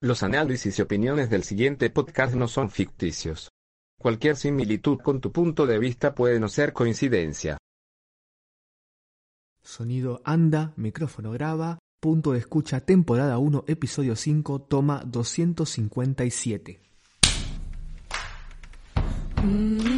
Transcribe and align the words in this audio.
los 0.00 0.22
análisis 0.22 0.78
y 0.78 0.82
opiniones 0.82 1.30
del 1.30 1.42
siguiente 1.42 1.90
podcast 1.90 2.34
no 2.34 2.48
son 2.48 2.70
ficticios. 2.70 3.50
Cualquier 3.98 4.36
similitud 4.36 4.98
con 4.98 5.20
tu 5.20 5.32
punto 5.32 5.66
de 5.66 5.78
vista 5.78 6.14
puede 6.14 6.38
no 6.38 6.48
ser 6.48 6.72
coincidencia. 6.72 7.58
Sonido 9.62 10.20
anda, 10.24 10.72
micrófono 10.76 11.32
graba, 11.32 11.78
punto 12.00 12.32
de 12.32 12.38
escucha 12.38 12.80
temporada 12.80 13.38
1, 13.38 13.64
episodio 13.66 14.14
5, 14.14 14.60
toma 14.62 15.02
257. 15.04 16.80
Good 19.40 19.97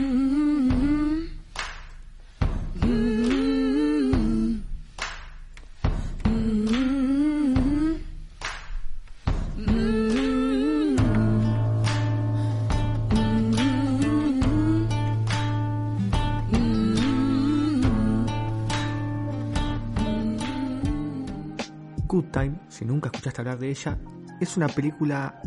hablar 23.41 23.59
de 23.59 23.71
ella, 23.71 23.99
es 24.41 24.57
una 24.57 24.69
película 24.69 25.43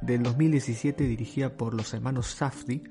del 0.00 0.22
2017 0.22 1.04
dirigida 1.04 1.56
por 1.56 1.74
los 1.74 1.92
hermanos 1.94 2.26
Safdie 2.26 2.82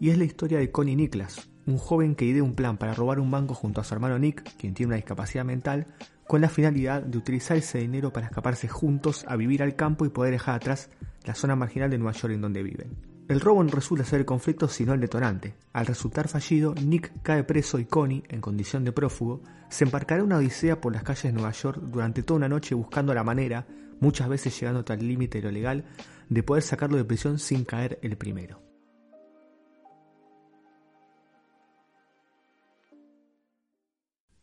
y 0.00 0.10
es 0.10 0.18
la 0.18 0.24
historia 0.24 0.58
de 0.58 0.70
Connie 0.70 0.96
Niklas, 0.96 1.48
un 1.66 1.78
joven 1.78 2.14
que 2.14 2.24
idea 2.24 2.42
un 2.42 2.54
plan 2.54 2.76
para 2.76 2.94
robar 2.94 3.20
un 3.20 3.30
banco 3.30 3.54
junto 3.54 3.80
a 3.80 3.84
su 3.84 3.94
hermano 3.94 4.18
Nick, 4.18 4.56
quien 4.56 4.74
tiene 4.74 4.88
una 4.88 4.96
discapacidad 4.96 5.44
mental, 5.44 5.86
con 6.26 6.40
la 6.40 6.48
finalidad 6.48 7.02
de 7.02 7.18
utilizar 7.18 7.56
ese 7.56 7.78
dinero 7.78 8.12
para 8.12 8.26
escaparse 8.26 8.68
juntos 8.68 9.24
a 9.28 9.36
vivir 9.36 9.62
al 9.62 9.76
campo 9.76 10.04
y 10.04 10.10
poder 10.10 10.32
dejar 10.32 10.56
atrás 10.56 10.90
la 11.24 11.34
zona 11.34 11.56
marginal 11.56 11.90
de 11.90 11.98
Nueva 11.98 12.18
York 12.18 12.34
en 12.34 12.40
donde 12.40 12.62
viven. 12.62 13.16
El 13.28 13.40
robo 13.40 13.62
no 13.64 13.70
resulta 13.70 14.04
ser 14.04 14.20
el 14.20 14.26
conflicto 14.26 14.68
sino 14.68 14.94
el 14.94 15.00
detonante. 15.00 15.54
Al 15.72 15.86
resultar 15.86 16.28
fallido, 16.28 16.74
Nick 16.74 17.22
cae 17.22 17.42
preso 17.42 17.78
y 17.80 17.84
Connie, 17.84 18.22
en 18.28 18.40
condición 18.40 18.84
de 18.84 18.92
prófugo, 18.92 19.42
se 19.68 19.84
embarcará 19.84 20.22
una 20.22 20.36
odisea 20.36 20.80
por 20.80 20.92
las 20.92 21.02
calles 21.02 21.24
de 21.24 21.32
Nueva 21.32 21.50
York 21.50 21.80
durante 21.82 22.22
toda 22.22 22.38
una 22.38 22.48
noche 22.48 22.76
buscando 22.76 23.12
la 23.14 23.24
manera, 23.24 23.66
muchas 24.00 24.28
veces 24.28 24.58
llegando 24.58 24.80
hasta 24.80 24.94
el 24.94 25.06
límite 25.06 25.38
de 25.38 25.44
lo 25.44 25.50
legal, 25.50 25.84
de 26.28 26.42
poder 26.42 26.62
sacarlo 26.62 26.96
de 26.96 27.04
prisión 27.04 27.38
sin 27.38 27.64
caer 27.64 27.98
el 28.02 28.16
primero. 28.16 28.62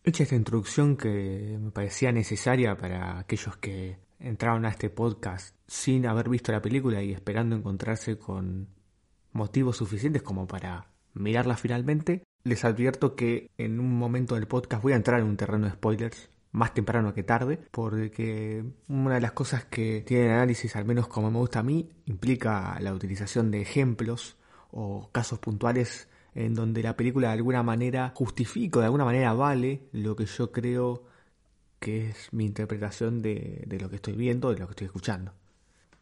Hecha 0.06 0.24
esta 0.24 0.36
introducción 0.36 0.98
que 0.98 1.58
me 1.62 1.72
parecía 1.72 2.12
necesaria 2.12 2.76
para 2.76 3.20
aquellos 3.20 3.56
que 3.56 4.00
entraron 4.20 4.66
a 4.66 4.70
este 4.70 4.90
podcast 4.90 5.56
sin 5.66 6.06
haber 6.08 6.28
visto 6.28 6.52
la 6.52 6.62
película 6.62 7.02
y 7.02 7.14
esperando 7.14 7.56
encontrarse 7.56 8.18
con 8.18 8.68
motivos 9.32 9.78
suficientes 9.78 10.22
como 10.22 10.46
para 10.46 10.92
mirarla 11.14 11.56
finalmente, 11.56 12.24
les 12.44 12.66
advierto 12.66 13.16
que 13.16 13.50
en 13.58 13.80
un 13.80 13.98
momento 13.98 14.36
del 14.36 14.48
podcast 14.48 14.84
voy 14.84 14.94
a 14.94 14.98
entrar 14.98 15.22
en 15.22 15.28
un 15.28 15.38
terreno 15.38 15.66
de 15.66 15.72
spoilers 15.72 16.30
más 16.54 16.74
temprano 16.74 17.14
que 17.14 17.24
tarde, 17.24 17.60
porque 17.72 18.64
una 18.88 19.16
de 19.16 19.22
las 19.22 19.34
cosas 19.34 19.66
que 19.66 20.02
tiene 20.02 20.26
el 20.28 20.32
análisis, 20.32 20.76
al 20.76 20.86
menos 20.86 21.08
como 21.08 21.30
me 21.30 21.40
gusta 21.40 21.60
a 21.60 21.64
mí, 21.64 21.90
implica 22.06 22.78
la 22.80 22.94
utilización 22.94 23.52
de 23.52 23.62
ejemplos 23.62 24.38
o 24.72 25.10
casos 25.12 25.40
puntuales 25.40 26.08
en 26.36 26.54
donde 26.54 26.82
la 26.84 26.96
película 26.96 27.28
de 27.30 27.34
alguna 27.34 27.64
manera 27.64 28.14
justifica, 28.16 28.80
de 28.80 28.86
alguna 28.86 29.06
manera 29.06 29.34
vale 29.34 29.82
lo 29.92 30.16
que 30.16 30.26
yo 30.26 30.52
creo 30.52 31.04
que 31.80 32.10
es 32.10 32.32
mi 32.32 32.46
interpretación 32.46 33.22
de, 33.22 33.64
de 33.68 33.80
lo 33.80 33.90
que 33.90 33.98
estoy 33.98 34.14
viendo, 34.14 34.54
de 34.54 34.60
lo 34.60 34.68
que 34.68 34.72
estoy 34.72 34.86
escuchando. 34.86 35.34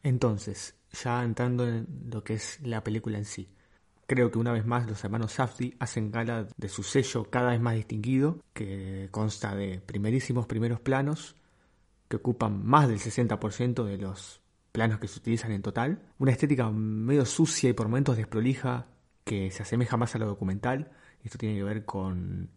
Entonces, 0.03 0.75
ya 0.91 1.23
entrando 1.23 1.67
en 1.67 1.88
lo 2.11 2.23
que 2.23 2.35
es 2.35 2.59
la 2.61 2.84
película 2.84 3.17
en 3.17 3.25
sí. 3.25 3.50
Creo 4.11 4.29
que 4.29 4.39
una 4.39 4.51
vez 4.51 4.66
más 4.66 4.85
los 4.88 5.01
hermanos 5.05 5.31
Safdie 5.31 5.77
hacen 5.79 6.11
gala 6.11 6.45
de 6.57 6.67
su 6.67 6.83
sello 6.83 7.29
cada 7.29 7.51
vez 7.51 7.61
más 7.61 7.75
distinguido, 7.75 8.44
que 8.53 9.07
consta 9.09 9.55
de 9.55 9.79
primerísimos 9.79 10.47
primeros 10.47 10.81
planos, 10.81 11.38
que 12.09 12.17
ocupan 12.17 12.61
más 12.61 12.89
del 12.89 12.99
60% 12.99 13.85
de 13.85 13.97
los 13.97 14.41
planos 14.73 14.99
que 14.99 15.07
se 15.07 15.19
utilizan 15.19 15.53
en 15.53 15.61
total, 15.61 16.01
una 16.19 16.31
estética 16.31 16.69
medio 16.69 17.25
sucia 17.25 17.69
y 17.69 17.73
por 17.73 17.88
momentos 17.88 18.17
desprolija 18.17 18.88
que 19.23 19.49
se 19.49 19.63
asemeja 19.63 19.95
más 19.95 20.13
a 20.13 20.17
lo 20.17 20.25
documental, 20.25 20.91
esto 21.23 21.38
tiene 21.38 21.55
que 21.55 21.63
ver 21.63 21.85
con, 21.85 22.49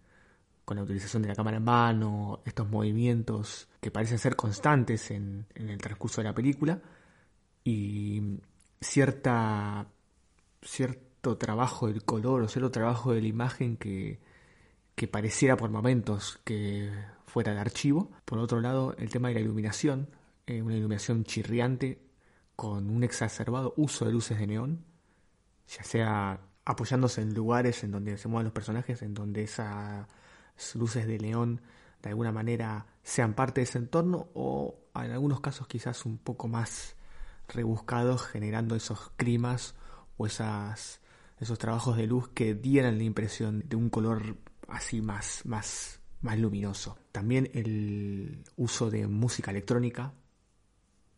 con 0.65 0.77
la 0.77 0.83
utilización 0.83 1.23
de 1.23 1.29
la 1.29 1.37
cámara 1.37 1.59
en 1.59 1.63
mano, 1.63 2.43
estos 2.45 2.69
movimientos 2.69 3.69
que 3.81 3.93
parecen 3.93 4.19
ser 4.19 4.35
constantes 4.35 5.09
en, 5.13 5.47
en 5.55 5.69
el 5.69 5.79
transcurso 5.79 6.21
de 6.21 6.25
la 6.25 6.35
película, 6.35 6.83
y 7.63 8.41
cierta, 8.81 9.87
trabajo 11.37 11.89
del 11.89 12.05
color 12.05 12.43
o 12.43 12.49
cierto 12.49 12.71
trabajo 12.71 13.13
de 13.13 13.23
la 13.23 13.29
imagen 13.29 13.77
que, 13.77 14.21
que 14.95 15.09
pareciera 15.09 15.57
por 15.57 15.71
momentos 15.71 16.41
que 16.45 16.91
fuera 17.27 17.53
de 17.55 17.61
archivo. 17.61 18.11
Por 18.25 18.39
otro 18.39 18.61
lado, 18.61 18.95
el 18.99 19.11
tema 19.11 19.29
de 19.29 19.35
la 19.35 19.41
iluminación, 19.41 20.09
eh, 20.47 20.63
una 20.63 20.77
iluminación 20.77 21.25
chirriante 21.25 22.01
con 22.57 22.91
un 22.91 23.03
exacerbado 23.03 23.75
uso 23.77 24.05
de 24.05 24.13
luces 24.13 24.39
de 24.39 24.47
neón, 24.47 24.85
ya 25.67 25.83
sea 25.83 26.41
apoyándose 26.65 27.21
en 27.23 27.35
lugares 27.35 27.83
en 27.85 27.91
donde 27.91 28.17
se 28.19 28.29
muevan 28.29 28.45
los 28.45 28.53
personajes, 28.53 29.03
en 29.03 29.15
donde 29.15 29.43
esas 29.43 30.07
luces 30.75 31.07
de 31.07 31.19
neón 31.19 31.61
de 32.03 32.11
alguna 32.11 32.33
manera 32.33 32.87
sean 33.03 33.35
parte 33.35 33.61
de 33.61 33.65
ese 33.65 33.79
entorno 33.79 34.29
o 34.35 34.79
en 34.95 35.11
algunos 35.11 35.41
casos 35.41 35.67
quizás 35.67 36.07
un 36.07 36.19
poco 36.19 36.49
más 36.49 36.97
rebuscados 37.49 38.23
generando 38.23 38.77
esos 38.77 39.11
climas 39.17 39.75
o 40.17 40.27
esas, 40.27 41.01
esos 41.39 41.59
trabajos 41.59 41.97
de 41.97 42.07
luz 42.07 42.29
que 42.29 42.55
dieran 42.55 42.99
la 42.99 43.05
impresión 43.05 43.65
de 43.67 43.77
un 43.77 43.91
color 43.91 44.37
así 44.69 45.03
más, 45.03 45.43
más, 45.45 46.01
más 46.21 46.39
luminoso. 46.39 46.99
También 47.13 47.51
el 47.55 48.45
uso 48.57 48.91
de 48.91 49.07
música 49.07 49.51
electrónica 49.51 50.15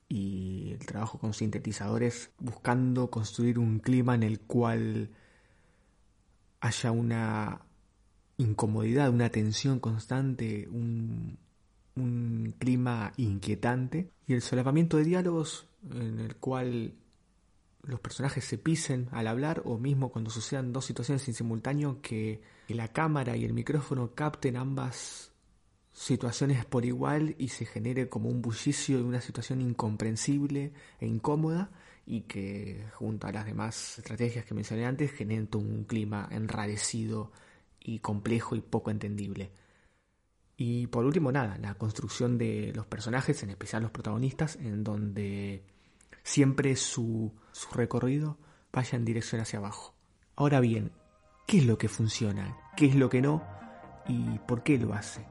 y 0.09 0.73
el 0.73 0.87
trabajo 0.87 1.19
con 1.19 1.35
sintetizadores 1.35 2.31
buscando 2.39 3.11
construir 3.11 3.59
un 3.59 3.79
clima 3.81 4.15
en 4.15 4.23
el 4.23 4.41
cual 4.41 5.11
haya 6.61 6.91
una 6.91 7.61
incomodidad, 8.39 9.11
una 9.11 9.31
tensión 9.31 9.81
constante, 9.81 10.69
un, 10.71 11.39
un 11.97 12.55
clima 12.59 13.13
inquietante 13.17 14.11
y 14.27 14.35
el 14.35 14.43
solapamiento 14.43 14.97
de 14.97 15.05
diálogos 15.05 15.67
en 15.91 16.21
el 16.21 16.37
cual 16.37 16.95
los 17.87 18.01
personajes 18.01 18.45
se 18.45 18.59
pisen 18.59 19.09
al 19.13 19.27
hablar 19.27 19.63
o 19.65 19.79
mismo 19.79 20.11
cuando 20.11 20.31
sucedan 20.31 20.73
dos 20.73 20.85
situaciones 20.85 21.27
en 21.29 21.35
simultáneo 21.35 22.01
que 22.03 22.43
la 22.69 22.89
cámara 22.89 23.37
y 23.37 23.45
el 23.45 23.53
micrófono 23.53 24.15
capten 24.15 24.57
ambas 24.57 25.33
situaciones 25.93 26.65
por 26.67 26.85
igual 26.85 27.35
y 27.39 27.49
se 27.49 27.65
genere 27.65 28.09
como 28.09 28.29
un 28.29 28.43
bullicio 28.43 28.99
de 28.99 29.05
una 29.05 29.21
situación 29.21 29.63
incomprensible 29.63 30.73
e 31.01 31.07
incómoda 31.07 31.71
y 32.05 32.23
que 32.23 32.85
junto 32.95 33.27
a 33.27 33.33
las 33.33 33.47
demás 33.47 33.99
estrategias 33.99 34.45
que 34.45 34.55
mencioné 34.55 34.85
antes 34.85 35.13
generen 35.13 35.49
un 35.55 35.85
clima 35.85 36.29
enrarecido 36.31 37.33
y 37.81 38.01
complejo 38.01 38.57
y 38.57 38.61
poco 38.61 38.91
entendible. 38.91 39.53
Y 40.57 40.87
por 40.89 41.05
último, 41.05 41.33
nada, 41.33 41.59
la 41.59 41.75
construcción 41.75 42.39
de 42.39 42.73
los 42.75 42.87
personajes, 42.87 43.43
en 43.43 43.51
especial 43.51 43.83
los 43.83 43.91
protagonistas, 43.91 44.57
en 44.57 44.85
donde 44.85 45.65
siempre 46.27 46.75
su, 46.75 47.33
su 47.53 47.71
recorrido 47.73 48.37
vaya 48.73 48.97
en 48.97 49.05
dirección 49.05 49.41
hacia 49.41 49.61
abajo. 49.61 49.95
Ahora 50.35 50.59
bien, 50.59 50.91
¿qué 51.47 51.59
es 51.59 51.67
lo 51.67 51.79
que 51.79 51.89
funciona? 51.89 52.59
¿Qué 52.77 52.87
es 52.87 52.97
lo 52.97 53.09
que 53.09 53.23
no? 53.23 53.45
¿Y 54.09 54.41
por 54.41 54.65
qué 54.65 54.77
lo 54.77 54.93
hace? 54.93 55.25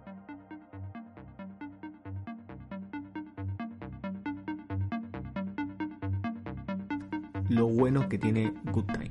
Lo 7.50 7.68
bueno 7.68 8.08
que 8.08 8.18
tiene 8.18 8.54
Good 8.72 8.86
Time. 8.86 9.10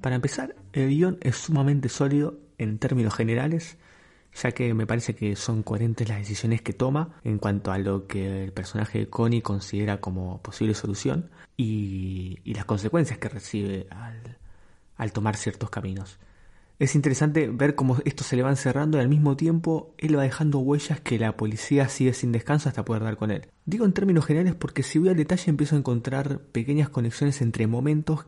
Para 0.00 0.14
empezar, 0.14 0.54
El 0.72 0.90
guion 0.90 1.18
es 1.20 1.36
sumamente 1.36 1.88
sólido 1.88 2.47
en 2.58 2.78
términos 2.78 3.14
generales, 3.14 3.78
ya 4.34 4.52
que 4.52 4.74
me 4.74 4.86
parece 4.86 5.14
que 5.14 5.36
son 5.36 5.62
coherentes 5.62 6.08
las 6.08 6.18
decisiones 6.18 6.62
que 6.62 6.72
toma 6.72 7.20
en 7.24 7.38
cuanto 7.38 7.72
a 7.72 7.78
lo 7.78 8.06
que 8.06 8.44
el 8.44 8.52
personaje 8.52 8.98
de 8.98 9.08
Connie 9.08 9.42
considera 9.42 10.00
como 10.00 10.42
posible 10.42 10.74
solución 10.74 11.30
y, 11.56 12.40
las 12.44 12.64
consecuencias 12.64 13.18
que 13.18 13.28
recibe 13.28 13.86
al, 13.90 14.38
al 14.96 15.12
tomar 15.12 15.36
ciertos 15.36 15.70
caminos. 15.70 16.18
Es 16.78 16.94
interesante 16.94 17.48
ver 17.48 17.74
cómo 17.74 17.96
esto 18.04 18.22
se 18.22 18.36
le 18.36 18.42
va 18.42 18.50
encerrando 18.50 18.98
y 18.98 19.00
al 19.00 19.08
mismo 19.08 19.36
tiempo 19.36 19.94
él 19.98 20.16
va 20.16 20.22
dejando 20.22 20.60
huellas 20.60 21.00
que 21.00 21.18
la 21.18 21.36
policía 21.36 21.88
sigue 21.88 22.12
sin 22.12 22.30
descanso 22.30 22.68
hasta 22.68 22.84
poder 22.84 23.02
dar 23.02 23.16
con 23.16 23.32
él. 23.32 23.48
Digo 23.64 23.84
en 23.84 23.92
términos 23.92 24.26
generales 24.26 24.54
porque 24.54 24.84
si 24.84 25.00
voy 25.00 25.08
al 25.08 25.16
detalle 25.16 25.50
empiezo 25.50 25.74
a 25.74 25.78
encontrar 25.78 26.40
pequeñas 26.52 26.88
conexiones 26.88 27.42
entre 27.42 27.66
momentos 27.66 28.26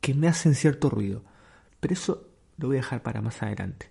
que 0.00 0.14
me 0.14 0.26
hacen 0.26 0.54
cierto 0.54 0.88
ruido. 0.88 1.22
Pero 1.80 1.92
eso 1.92 2.31
lo 2.62 2.68
voy 2.68 2.76
a 2.76 2.80
dejar 2.80 3.02
para 3.02 3.20
más 3.20 3.42
adelante. 3.42 3.90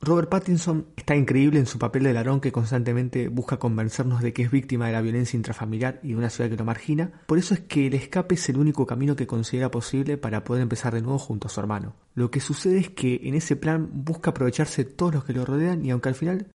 Robert 0.00 0.28
Pattinson 0.28 0.86
está 0.96 1.16
increíble 1.16 1.58
en 1.58 1.66
su 1.66 1.78
papel 1.78 2.04
de 2.04 2.12
ladrón 2.12 2.40
que 2.40 2.52
constantemente 2.52 3.28
busca 3.28 3.58
convencernos 3.58 4.20
de 4.20 4.32
que 4.32 4.42
es 4.42 4.50
víctima 4.50 4.86
de 4.86 4.92
la 4.92 5.00
violencia 5.00 5.36
intrafamiliar 5.36 6.00
y 6.02 6.08
de 6.08 6.16
una 6.16 6.28
ciudad 6.28 6.50
que 6.50 6.56
lo 6.56 6.64
margina. 6.64 7.22
Por 7.26 7.38
eso 7.38 7.54
es 7.54 7.60
que 7.60 7.86
el 7.86 7.94
escape 7.94 8.34
es 8.34 8.48
el 8.50 8.58
único 8.58 8.86
camino 8.86 9.16
que 9.16 9.26
considera 9.26 9.70
posible 9.70 10.18
para 10.18 10.44
poder 10.44 10.62
empezar 10.62 10.92
de 10.94 11.00
nuevo 11.00 11.18
junto 11.18 11.46
a 11.46 11.50
su 11.50 11.60
hermano. 11.60 11.94
Lo 12.14 12.30
que 12.30 12.40
sucede 12.40 12.78
es 12.78 12.90
que 12.90 13.20
en 13.24 13.34
ese 13.34 13.56
plan 13.56 13.88
busca 13.92 14.30
aprovecharse 14.30 14.84
todos 14.84 15.14
los 15.14 15.24
que 15.24 15.32
lo 15.32 15.46
rodean 15.46 15.84
y 15.84 15.90
aunque 15.90 16.10
al 16.10 16.14
final 16.14 16.48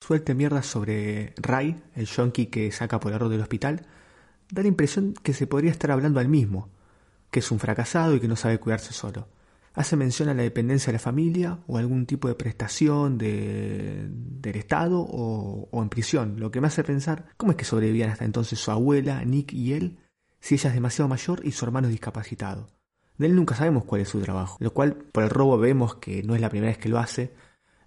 suelte 0.00 0.34
mierda 0.34 0.62
sobre 0.62 1.34
Ray, 1.36 1.80
el 1.94 2.06
yonki 2.06 2.46
que 2.46 2.72
saca 2.72 2.98
por 2.98 3.12
error 3.12 3.28
del 3.28 3.40
hospital, 3.40 3.86
da 4.50 4.62
la 4.62 4.68
impresión 4.68 5.14
que 5.22 5.32
se 5.32 5.46
podría 5.46 5.70
estar 5.70 5.92
hablando 5.92 6.18
al 6.18 6.28
mismo, 6.28 6.70
que 7.30 7.38
es 7.38 7.50
un 7.52 7.60
fracasado 7.60 8.16
y 8.16 8.20
que 8.20 8.28
no 8.28 8.34
sabe 8.34 8.58
cuidarse 8.58 8.92
solo 8.92 9.28
hace 9.80 9.96
mención 9.96 10.28
a 10.28 10.34
la 10.34 10.42
dependencia 10.42 10.86
de 10.86 10.94
la 10.94 10.98
familia 10.98 11.58
o 11.66 11.78
algún 11.78 12.06
tipo 12.06 12.28
de 12.28 12.34
prestación 12.34 13.18
de, 13.18 14.06
del 14.10 14.56
Estado 14.56 15.00
o, 15.00 15.68
o, 15.70 15.82
en 15.82 15.88
prisión, 15.88 16.38
lo 16.38 16.50
que 16.50 16.60
me 16.60 16.68
hace 16.68 16.84
pensar 16.84 17.26
cómo 17.36 17.52
es 17.52 17.58
que 17.58 17.64
sobrevivían 17.64 18.10
hasta 18.10 18.24
entonces 18.24 18.58
su 18.58 18.70
abuela, 18.70 19.24
Nick 19.24 19.52
y 19.52 19.72
él, 19.72 19.98
si 20.40 20.54
ella 20.54 20.68
es 20.68 20.74
demasiado 20.74 21.08
mayor 21.08 21.40
y 21.44 21.52
su 21.52 21.64
hermano 21.64 21.88
es 21.88 21.92
discapacitado. 21.92 22.68
De 23.18 23.26
él 23.26 23.36
nunca 23.36 23.54
sabemos 23.54 23.84
cuál 23.84 24.00
es 24.00 24.08
su 24.08 24.20
trabajo, 24.20 24.56
lo 24.60 24.72
cual 24.72 24.94
por 24.94 25.24
el 25.24 25.30
robo 25.30 25.58
vemos 25.58 25.96
que 25.96 26.22
no 26.22 26.34
es 26.34 26.40
la 26.40 26.48
primera 26.48 26.70
vez 26.70 26.78
que 26.78 26.88
lo 26.88 26.98
hace, 26.98 27.34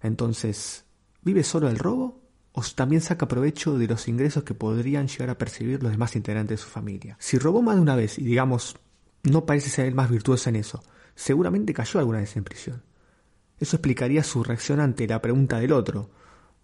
entonces, 0.02 0.84
¿vive 1.22 1.42
solo 1.42 1.68
del 1.68 1.78
robo? 1.78 2.22
¿O 2.52 2.62
también 2.74 3.00
saca 3.00 3.26
provecho 3.26 3.76
de 3.78 3.88
los 3.88 4.06
ingresos 4.06 4.44
que 4.44 4.54
podrían 4.54 5.08
llegar 5.08 5.30
a 5.30 5.38
percibir 5.38 5.82
los 5.82 5.90
demás 5.90 6.14
integrantes 6.14 6.58
de 6.58 6.64
su 6.64 6.68
familia? 6.68 7.16
Si 7.18 7.38
robó 7.38 7.62
más 7.62 7.76
de 7.76 7.82
una 7.82 7.96
vez 7.96 8.18
y 8.18 8.22
digamos, 8.22 8.76
no 9.24 9.44
parece 9.44 9.70
ser 9.70 9.86
el 9.86 9.94
más 9.94 10.08
virtuoso 10.08 10.50
en 10.50 10.56
eso, 10.56 10.84
seguramente 11.14 11.74
cayó 11.74 12.00
alguna 12.00 12.18
vez 12.18 12.36
en 12.36 12.44
prisión. 12.44 12.82
Eso 13.58 13.76
explicaría 13.76 14.22
su 14.22 14.42
reacción 14.42 14.80
ante 14.80 15.06
la 15.06 15.22
pregunta 15.22 15.58
del 15.60 15.72
otro. 15.72 16.10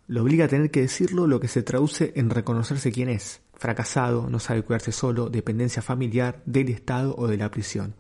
Lo 0.07 0.23
obliga 0.23 0.47
a 0.47 0.49
tener 0.49 0.71
que 0.71 0.83
decirlo 0.83 1.27
lo 1.27 1.41
que 1.41 1.49
se 1.49 1.63
traduce 1.63 2.13
en 2.17 2.31
reconocerse 2.31 2.91
quién 2.91 3.09
es. 3.09 3.41
Fracasado, 3.55 4.29
no 4.29 4.41
sabe 4.41 4.63
cuidarse 4.63 4.93
solo, 4.93 5.31
dependencia 5.31 5.83
familiar, 5.83 6.43
del 6.47 6.69
Estado 6.71 7.15
o 7.17 7.29
de 7.29 7.37
la 7.37 7.51
prisión. 7.51 7.95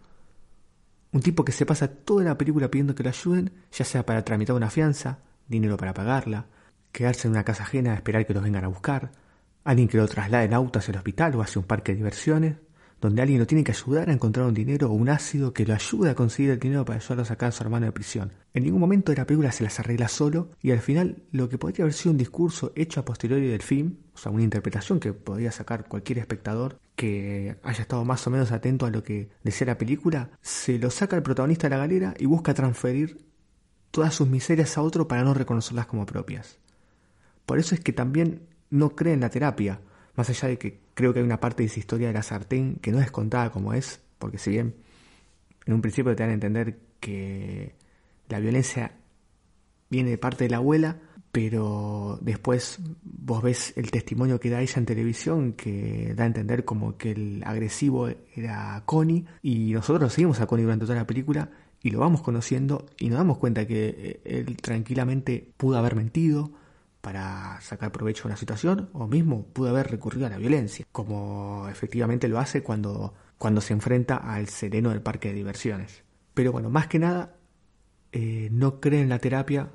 Un 1.12 1.22
tipo 1.22 1.44
que 1.44 1.52
se 1.52 1.66
pasa 1.66 1.88
toda 1.88 2.24
la 2.24 2.38
película 2.38 2.70
pidiendo 2.70 2.94
que 2.94 3.02
lo 3.02 3.10
ayuden, 3.10 3.52
ya 3.72 3.84
sea 3.84 4.06
para 4.06 4.24
tramitar 4.24 4.56
una 4.56 4.70
fianza, 4.70 5.18
dinero 5.48 5.76
para 5.76 5.94
pagarla, 5.94 6.46
quedarse 6.92 7.26
en 7.28 7.32
una 7.32 7.44
casa 7.44 7.64
ajena 7.64 7.92
a 7.92 7.96
esperar 7.96 8.26
que 8.26 8.34
los 8.34 8.42
vengan 8.42 8.64
a 8.64 8.68
buscar, 8.68 9.12
alguien 9.64 9.88
que 9.88 9.98
lo 9.98 10.06
traslade 10.08 10.44
en 10.44 10.54
auto 10.54 10.78
hacia 10.78 10.92
el 10.92 10.98
hospital 10.98 11.34
o 11.34 11.42
hacia 11.42 11.60
un 11.60 11.66
parque 11.66 11.92
de 11.92 11.96
diversiones, 11.96 12.56
donde 13.00 13.22
alguien 13.22 13.40
lo 13.40 13.46
tiene 13.46 13.64
que 13.64 13.72
ayudar 13.72 14.10
a 14.10 14.12
encontrar 14.12 14.46
un 14.46 14.54
dinero 14.54 14.90
o 14.90 14.92
un 14.92 15.08
ácido 15.08 15.52
que 15.54 15.64
lo 15.64 15.74
ayude 15.74 16.10
a 16.10 16.14
conseguir 16.14 16.50
el 16.50 16.58
dinero 16.58 16.84
para 16.84 16.98
ayudarlo 16.98 17.22
a 17.22 17.26
sacar 17.26 17.48
a 17.48 17.52
su 17.52 17.62
hermano 17.62 17.86
de 17.86 17.92
prisión. 17.92 18.32
En 18.52 18.64
ningún 18.64 18.80
momento 18.80 19.12
de 19.12 19.18
la 19.18 19.26
película 19.26 19.52
se 19.52 19.64
las 19.64 19.80
arregla 19.80 20.08
solo 20.08 20.50
y 20.60 20.72
al 20.72 20.80
final 20.80 21.22
lo 21.32 21.48
que 21.48 21.56
podría 21.56 21.84
haber 21.84 21.94
sido 21.94 22.12
un 22.12 22.18
discurso 22.18 22.72
hecho 22.76 23.00
a 23.00 23.04
posteriori 23.04 23.48
del 23.48 23.62
film, 23.62 23.96
o 24.14 24.18
sea, 24.18 24.32
una 24.32 24.42
interpretación 24.42 25.00
que 25.00 25.12
podría 25.12 25.50
sacar 25.52 25.88
cualquier 25.88 26.18
espectador 26.18 26.78
que 26.94 27.56
haya 27.62 27.82
estado 27.82 28.04
más 28.04 28.26
o 28.26 28.30
menos 28.30 28.52
atento 28.52 28.84
a 28.84 28.90
lo 28.90 29.02
que 29.02 29.30
decía 29.42 29.66
la 29.66 29.78
película, 29.78 30.30
se 30.42 30.78
lo 30.78 30.90
saca 30.90 31.16
el 31.16 31.22
protagonista 31.22 31.68
de 31.68 31.76
la 31.76 31.80
galera 31.80 32.14
y 32.18 32.26
busca 32.26 32.52
transferir 32.52 33.24
todas 33.90 34.14
sus 34.14 34.28
miserias 34.28 34.76
a 34.76 34.82
otro 34.82 35.08
para 35.08 35.24
no 35.24 35.32
reconocerlas 35.32 35.86
como 35.86 36.04
propias. 36.04 36.58
Por 37.46 37.58
eso 37.58 37.74
es 37.74 37.80
que 37.80 37.92
también 37.92 38.42
no 38.68 38.94
cree 38.94 39.14
en 39.14 39.20
la 39.20 39.30
terapia, 39.30 39.80
más 40.14 40.28
allá 40.28 40.48
de 40.48 40.58
que 40.58 40.80
creo 41.00 41.12
que 41.12 41.20
hay 41.20 41.24
una 41.24 41.40
parte 41.40 41.62
de 41.62 41.68
esa 41.68 41.80
historia 41.80 42.08
de 42.08 42.14
la 42.14 42.22
sartén 42.22 42.76
que 42.76 42.92
no 42.92 43.00
es 43.00 43.10
contada 43.10 43.50
como 43.50 43.72
es, 43.72 44.00
porque 44.18 44.38
si 44.38 44.50
bien 44.50 44.74
en 45.66 45.74
un 45.74 45.80
principio 45.80 46.14
te 46.14 46.22
dan 46.22 46.30
a 46.30 46.34
entender 46.34 46.78
que 47.00 47.74
la 48.28 48.38
violencia 48.38 48.92
viene 49.88 50.10
de 50.10 50.18
parte 50.18 50.44
de 50.44 50.50
la 50.50 50.58
abuela, 50.58 50.98
pero 51.32 52.18
después 52.20 52.78
vos 53.02 53.42
ves 53.42 53.72
el 53.76 53.90
testimonio 53.90 54.38
que 54.40 54.50
da 54.50 54.60
ella 54.60 54.74
en 54.76 54.86
televisión 54.86 55.52
que 55.54 56.12
da 56.14 56.24
a 56.24 56.26
entender 56.26 56.64
como 56.64 56.96
que 56.96 57.12
el 57.12 57.42
agresivo 57.46 58.08
era 58.34 58.82
Connie 58.84 59.26
y 59.42 59.72
nosotros 59.72 60.12
seguimos 60.12 60.40
a 60.40 60.46
Connie 60.46 60.64
durante 60.64 60.86
toda 60.86 60.98
la 60.98 61.06
película 61.06 61.50
y 61.82 61.90
lo 61.90 62.00
vamos 62.00 62.20
conociendo 62.22 62.86
y 62.98 63.08
nos 63.08 63.18
damos 63.18 63.38
cuenta 63.38 63.66
que 63.66 64.20
él 64.24 64.56
tranquilamente 64.56 65.52
pudo 65.56 65.78
haber 65.78 65.96
mentido, 65.96 66.52
para 67.00 67.60
sacar 67.60 67.92
provecho 67.92 68.24
de 68.24 68.28
una 68.28 68.36
situación 68.36 68.90
o 68.92 69.06
mismo 69.06 69.46
pudo 69.46 69.70
haber 69.70 69.90
recurrido 69.90 70.26
a 70.26 70.30
la 70.30 70.36
violencia, 70.36 70.86
como 70.92 71.66
efectivamente 71.68 72.28
lo 72.28 72.38
hace 72.38 72.62
cuando, 72.62 73.14
cuando 73.38 73.60
se 73.60 73.72
enfrenta 73.72 74.16
al 74.16 74.48
sereno 74.48 74.90
del 74.90 75.02
parque 75.02 75.28
de 75.28 75.34
diversiones. 75.34 76.04
Pero 76.34 76.52
bueno, 76.52 76.70
más 76.70 76.86
que 76.86 76.98
nada, 76.98 77.36
eh, 78.12 78.48
no 78.52 78.80
cree 78.80 79.00
en 79.00 79.08
la 79.08 79.18
terapia 79.18 79.70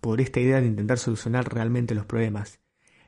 por 0.00 0.20
esta 0.20 0.40
idea 0.40 0.60
de 0.60 0.66
intentar 0.66 0.98
solucionar 0.98 1.52
realmente 1.52 1.94
los 1.94 2.06
problemas. 2.06 2.58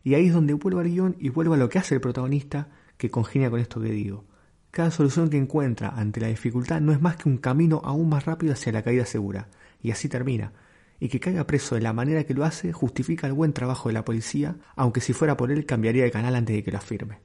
Y 0.03 0.15
ahí 0.15 0.27
es 0.27 0.35
donde 0.35 0.55
vuelvo 0.55 0.81
al 0.81 0.89
guion 0.89 1.17
y 1.19 1.31
vuelvo 1.31 1.55
a 1.55 1.57
lo 1.57 1.69
que 1.69 1.79
hace 1.79 1.95
el 1.95 2.01
protagonista 2.01 2.69
que 2.97 3.11
congenia 3.11 3.51
con 3.51 3.61
esto 3.61 3.81
que 3.81 3.91
digo. 3.91 4.27
Cada 4.71 4.91
solución 4.91 5.31
que 5.31 5.39
encuentra 5.39 5.89
ante 5.89 6.21
la 6.21 6.29
dificultad 6.29 6.81
no 6.81 6.93
es 6.93 7.01
más 7.01 7.17
que 7.17 7.29
un 7.29 7.39
camino 7.39 7.81
aún 7.85 8.09
más 8.09 8.27
rápido 8.27 8.53
hacia 8.53 8.73
la 8.73 8.83
caída 8.83 9.07
segura. 9.07 9.49
Y 9.81 9.91
así 9.91 10.09
termina, 10.09 10.53
y 11.01 11.09
que 11.09 11.21
caiga 11.21 11.47
preso 11.47 11.75
de 11.75 11.81
la 11.81 11.93
manera 11.93 12.25
que 12.25 12.35
lo 12.35 12.45
hace 12.45 12.73
justifica 12.73 13.27
el 13.27 13.33
buen 13.33 13.53
trabajo 13.53 13.89
de 13.89 13.95
la 13.95 14.05
policía, 14.05 14.57
aunque 14.77 15.01
si 15.01 15.13
fuera 15.13 15.37
por 15.37 15.51
él 15.51 15.67
cambiaría 15.67 16.05
de 16.05 16.11
canal 16.11 16.35
antes 16.35 16.57
de 16.57 16.63
que 16.63 16.71
lo 16.71 16.79
afirme. 16.79 17.21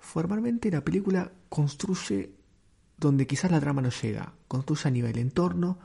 Formalmente 0.00 0.70
la 0.70 0.84
película 0.84 1.32
construye 1.48 2.32
donde 2.98 3.26
quizás 3.26 3.50
la 3.50 3.60
trama 3.60 3.82
no 3.82 3.90
llega, 3.90 4.34
construye 4.48 4.88
a 4.88 4.90
nivel 4.90 5.18
entorno 5.18 5.78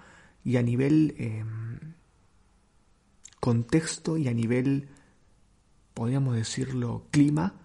y 0.44 0.58
a 0.58 0.62
nivel 0.62 1.16
em, 1.18 1.94
contexto 3.40 4.18
y 4.18 4.28
a 4.28 4.34
nivel, 4.34 4.90
podríamos 5.94 6.36
decirlo, 6.36 7.08
clima 7.12 7.56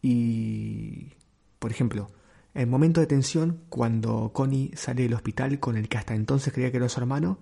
y, 0.00 1.12
por 1.58 1.70
ejemplo, 1.70 2.10
el 2.54 2.66
momento 2.66 3.00
de 3.00 3.06
tensión 3.06 3.62
cuando 3.68 4.32
Connie 4.32 4.70
sale 4.76 5.02
del 5.02 5.14
hospital 5.14 5.58
con 5.58 5.76
el 5.76 5.88
que 5.88 5.98
hasta 5.98 6.14
entonces 6.14 6.52
creía 6.52 6.70
que 6.70 6.76
era 6.76 6.88
su 6.88 7.00
hermano, 7.00 7.38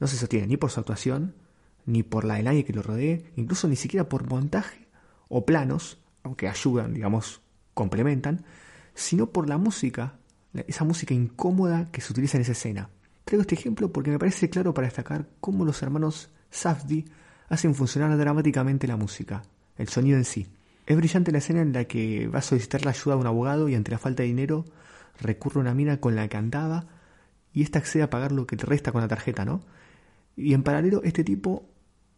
no 0.00 0.06
se 0.06 0.16
sostiene 0.16 0.46
ni 0.46 0.56
por 0.56 0.70
su 0.70 0.80
actuación, 0.80 1.34
ni 1.86 2.02
por 2.02 2.24
la 2.24 2.34
de 2.34 2.42
nadie 2.42 2.64
que 2.64 2.72
lo 2.72 2.82
rodee, 2.82 3.30
incluso 3.36 3.68
ni 3.68 3.76
siquiera 3.76 4.08
por 4.08 4.28
montaje 4.28 4.88
o 5.28 5.44
planos, 5.44 5.98
aunque 6.22 6.48
ayudan, 6.48 6.94
digamos, 6.94 7.42
complementan, 7.74 8.44
sino 8.94 9.30
por 9.30 9.48
la 9.48 9.58
música, 9.58 10.14
esa 10.66 10.84
música 10.84 11.14
incómoda 11.14 11.90
que 11.90 12.00
se 12.00 12.12
utiliza 12.12 12.36
en 12.36 12.42
esa 12.42 12.52
escena. 12.52 12.90
Traigo 13.24 13.42
este 13.42 13.54
ejemplo 13.54 13.92
porque 13.92 14.10
me 14.10 14.18
parece 14.18 14.50
claro 14.50 14.74
para 14.74 14.86
destacar 14.86 15.28
cómo 15.40 15.64
los 15.64 15.82
hermanos 15.82 16.30
Safdie 16.50 17.04
hacen 17.48 17.74
funcionar 17.74 18.16
dramáticamente 18.16 18.86
la 18.86 18.96
música, 18.96 19.42
el 19.76 19.88
sonido 19.88 20.16
en 20.16 20.24
sí. 20.24 20.46
Es 20.86 20.96
brillante 20.96 21.32
la 21.32 21.38
escena 21.38 21.62
en 21.62 21.72
la 21.72 21.84
que 21.84 22.28
va 22.28 22.40
a 22.40 22.42
solicitar 22.42 22.84
la 22.84 22.90
ayuda 22.90 23.14
de 23.14 23.20
un 23.20 23.26
abogado 23.26 23.68
y 23.68 23.74
ante 23.74 23.90
la 23.90 23.98
falta 23.98 24.22
de 24.22 24.28
dinero 24.28 24.64
recurre 25.20 25.58
a 25.58 25.62
una 25.62 25.74
mina 25.74 25.98
con 25.98 26.14
la 26.14 26.28
que 26.28 26.36
andaba 26.36 26.86
y 27.52 27.62
ésta 27.62 27.78
accede 27.78 28.02
a 28.02 28.10
pagar 28.10 28.32
lo 28.32 28.46
que 28.46 28.56
te 28.56 28.66
resta 28.66 28.92
con 28.92 29.00
la 29.00 29.08
tarjeta, 29.08 29.44
¿no? 29.44 29.62
Y 30.36 30.54
en 30.54 30.62
paralelo, 30.62 31.02
este 31.04 31.24
tipo 31.24 31.68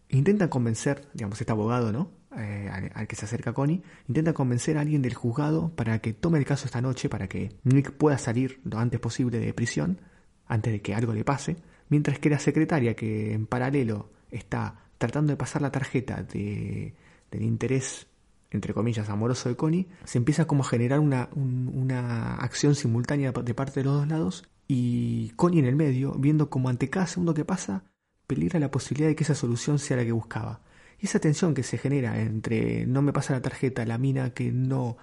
intenta 0.09 0.49
convencer, 0.49 1.09
digamos, 1.15 1.41
este 1.41 1.53
abogado, 1.53 1.93
¿no? 1.93 2.11
Eh, 2.37 2.91
al, 2.95 3.07
que 3.07 3.17
se 3.17 3.25
acerca 3.25 3.55
Connie, 3.55 3.83
intenta 4.09 4.35
convencer 4.35 4.77
a 4.77 4.83
alguien 4.83 5.01
del 5.01 5.15
juzgado 5.15 5.71
para 5.75 6.01
que 6.01 6.13
tome 6.13 6.39
el 6.39 6.45
caso 6.45 6.67
esta 6.67 6.83
noche, 6.83 7.09
para 7.09 7.29
que 7.29 7.57
Nick 7.65 7.93
pueda 7.93 8.19
salir 8.19 8.61
lo 8.65 8.79
antes 8.79 9.01
posible 9.01 9.39
de 9.39 9.55
prisión, 9.55 10.01
antes 10.47 10.73
de 10.73 10.83
que 10.83 10.95
algo 10.95 11.15
le 11.15 11.25
pase, 11.25 11.57
mientras 11.89 12.19
que 12.19 12.29
la 12.29 12.39
secretaria, 12.39 12.95
que 12.95 13.33
en 13.33 13.47
paralelo 13.47 14.11
está 14.31 14.87
tratando 14.99 15.33
de 15.33 15.39
pasar 15.39 15.63
la 15.63 15.73
tarjeta 15.73 16.23
de, 16.25 16.95
del 17.31 17.43
interés, 17.43 18.07
entre 18.51 18.75
comillas, 18.75 19.09
amoroso 19.09 19.49
de 19.49 19.57
Connie, 19.57 19.89
se 20.05 20.19
empieza 20.19 20.47
como 20.47 20.63
a 20.63 20.69
generar 20.69 21.01
una, 21.01 21.31
una 21.35 22.35
acción 22.35 22.75
simultánea 22.75 23.33
de 23.33 23.55
parte 23.55 23.81
de 23.81 23.85
los 23.85 23.95
dos 23.95 24.09
lados 24.09 24.45
y 24.69 25.31
Connie 25.37 25.61
en 25.61 25.67
el 25.67 25.77
medio, 25.77 26.13
viendo 26.13 26.51
como 26.51 26.69
ante 26.69 26.91
cada 26.91 27.07
segundo 27.07 27.33
que 27.33 27.47
pasa, 27.47 27.85
peligra 28.27 28.59
la 28.61 28.71
posibilidad 28.71 29.09
de 29.09 29.17
que 29.17 29.25
esa 29.25 29.35
solución 29.35 29.79
sea 29.79 29.97
la 29.99 30.05
que 30.05 30.13
buscaba. 30.13 30.63
Y 30.99 31.07
esa 31.07 31.19
tensión 31.21 31.55
que 31.55 31.63
se 31.63 31.79
genera 31.79 32.21
entre 32.21 32.87
no 32.87 33.03
me 33.03 33.13
pasa 33.13 33.35
la 33.35 33.43
tarjeta, 33.43 33.85
la 33.85 33.99
mina 33.99 34.31
que 34.31 34.53
no 34.53 34.97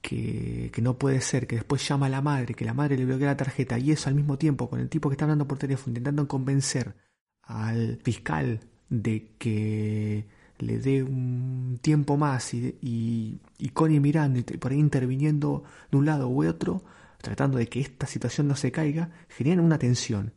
que, 0.00 0.70
que, 0.72 0.82
no 0.82 0.98
puede 0.98 1.20
ser, 1.22 1.46
que 1.46 1.56
después 1.56 1.86
llama 1.88 2.06
a 2.06 2.10
la 2.10 2.20
madre, 2.20 2.54
que 2.54 2.64
la 2.64 2.74
madre 2.74 2.96
le 2.98 3.06
bloquea 3.06 3.28
la 3.28 3.36
tarjeta 3.36 3.78
y 3.78 3.90
eso 3.90 4.08
al 4.10 4.14
mismo 4.14 4.36
tiempo 4.38 4.68
con 4.68 4.80
el 4.80 4.90
tipo 4.90 5.08
que 5.08 5.14
está 5.14 5.24
hablando 5.24 5.48
por 5.48 5.58
teléfono 5.58 5.92
intentando 5.92 6.28
convencer 6.28 6.94
al 7.42 7.98
fiscal 8.02 8.60
de 8.90 9.34
que 9.38 10.26
le 10.58 10.78
dé 10.78 11.02
un 11.02 11.78
tiempo 11.80 12.16
más 12.16 12.54
y, 12.54 12.78
y, 12.80 13.40
y 13.58 14.00
mirando 14.00 14.38
y 14.38 14.42
por 14.42 14.72
ahí 14.72 14.78
interviniendo 14.78 15.64
de 15.90 15.96
un 15.96 16.06
lado 16.06 16.28
u 16.28 16.46
otro, 16.46 16.84
tratando 17.20 17.58
de 17.58 17.68
que 17.68 17.80
esta 17.80 18.06
situación 18.06 18.48
no 18.48 18.56
se 18.56 18.70
caiga, 18.72 19.10
generan 19.28 19.64
una 19.64 19.78
tensión 19.78 20.34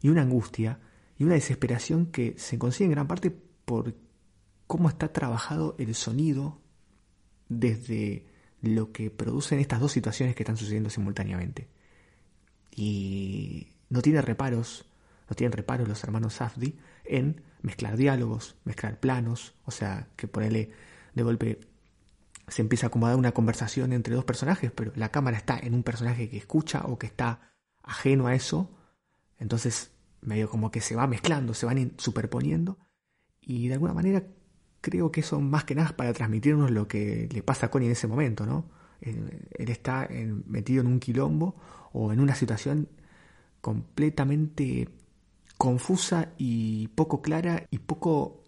y 0.00 0.08
una 0.08 0.22
angustia 0.22 0.78
y 1.20 1.24
una 1.24 1.34
desesperación 1.34 2.06
que 2.06 2.34
se 2.38 2.58
consigue 2.58 2.86
en 2.86 2.92
gran 2.92 3.06
parte 3.06 3.30
por 3.30 3.94
cómo 4.66 4.88
está 4.88 5.12
trabajado 5.12 5.76
el 5.78 5.94
sonido 5.94 6.62
desde 7.50 8.24
lo 8.62 8.90
que 8.90 9.10
producen 9.10 9.60
estas 9.60 9.80
dos 9.80 9.92
situaciones 9.92 10.34
que 10.34 10.44
están 10.44 10.56
sucediendo 10.56 10.88
simultáneamente. 10.88 11.68
Y 12.74 13.68
no 13.90 14.00
tiene 14.00 14.22
reparos, 14.22 14.86
no 15.28 15.36
tienen 15.36 15.52
reparos 15.52 15.86
los 15.86 16.02
hermanos 16.02 16.32
Safdi 16.32 16.78
en 17.04 17.42
mezclar 17.60 17.98
diálogos, 17.98 18.56
mezclar 18.64 18.98
planos, 18.98 19.52
o 19.66 19.72
sea, 19.72 20.08
que 20.16 20.26
ponerle 20.26 20.70
de 21.12 21.22
golpe 21.22 21.60
se 22.48 22.62
empieza 22.62 22.86
a 22.86 22.88
acomodar 22.88 23.16
una 23.16 23.32
conversación 23.32 23.92
entre 23.92 24.14
dos 24.14 24.24
personajes, 24.24 24.72
pero 24.72 24.90
la 24.96 25.10
cámara 25.10 25.36
está 25.36 25.58
en 25.58 25.74
un 25.74 25.82
personaje 25.82 26.30
que 26.30 26.38
escucha 26.38 26.80
o 26.86 26.98
que 26.98 27.08
está 27.08 27.52
ajeno 27.82 28.26
a 28.26 28.34
eso, 28.34 28.70
entonces 29.38 29.92
medio 30.22 30.48
como 30.50 30.70
que 30.70 30.80
se 30.80 30.96
va 30.96 31.06
mezclando, 31.06 31.54
se 31.54 31.66
van 31.66 31.92
superponiendo, 31.98 32.78
y 33.40 33.68
de 33.68 33.74
alguna 33.74 33.94
manera 33.94 34.24
creo 34.80 35.10
que 35.10 35.20
eso 35.20 35.40
más 35.40 35.64
que 35.64 35.74
nada 35.74 35.96
para 35.96 36.12
transmitirnos 36.12 36.70
lo 36.70 36.88
que 36.88 37.28
le 37.32 37.42
pasa 37.42 37.66
a 37.66 37.70
Connie 37.70 37.86
en 37.86 37.92
ese 37.92 38.06
momento, 38.06 38.46
¿no? 38.46 38.70
Él, 39.00 39.42
está 39.56 40.08
metido 40.46 40.82
en 40.82 40.86
un 40.86 41.00
quilombo 41.00 41.56
o 41.92 42.12
en 42.12 42.20
una 42.20 42.34
situación 42.34 42.88
completamente 43.60 44.88
confusa 45.56 46.32
y 46.38 46.88
poco 46.88 47.22
clara 47.22 47.66
y 47.70 47.78
poco 47.78 48.44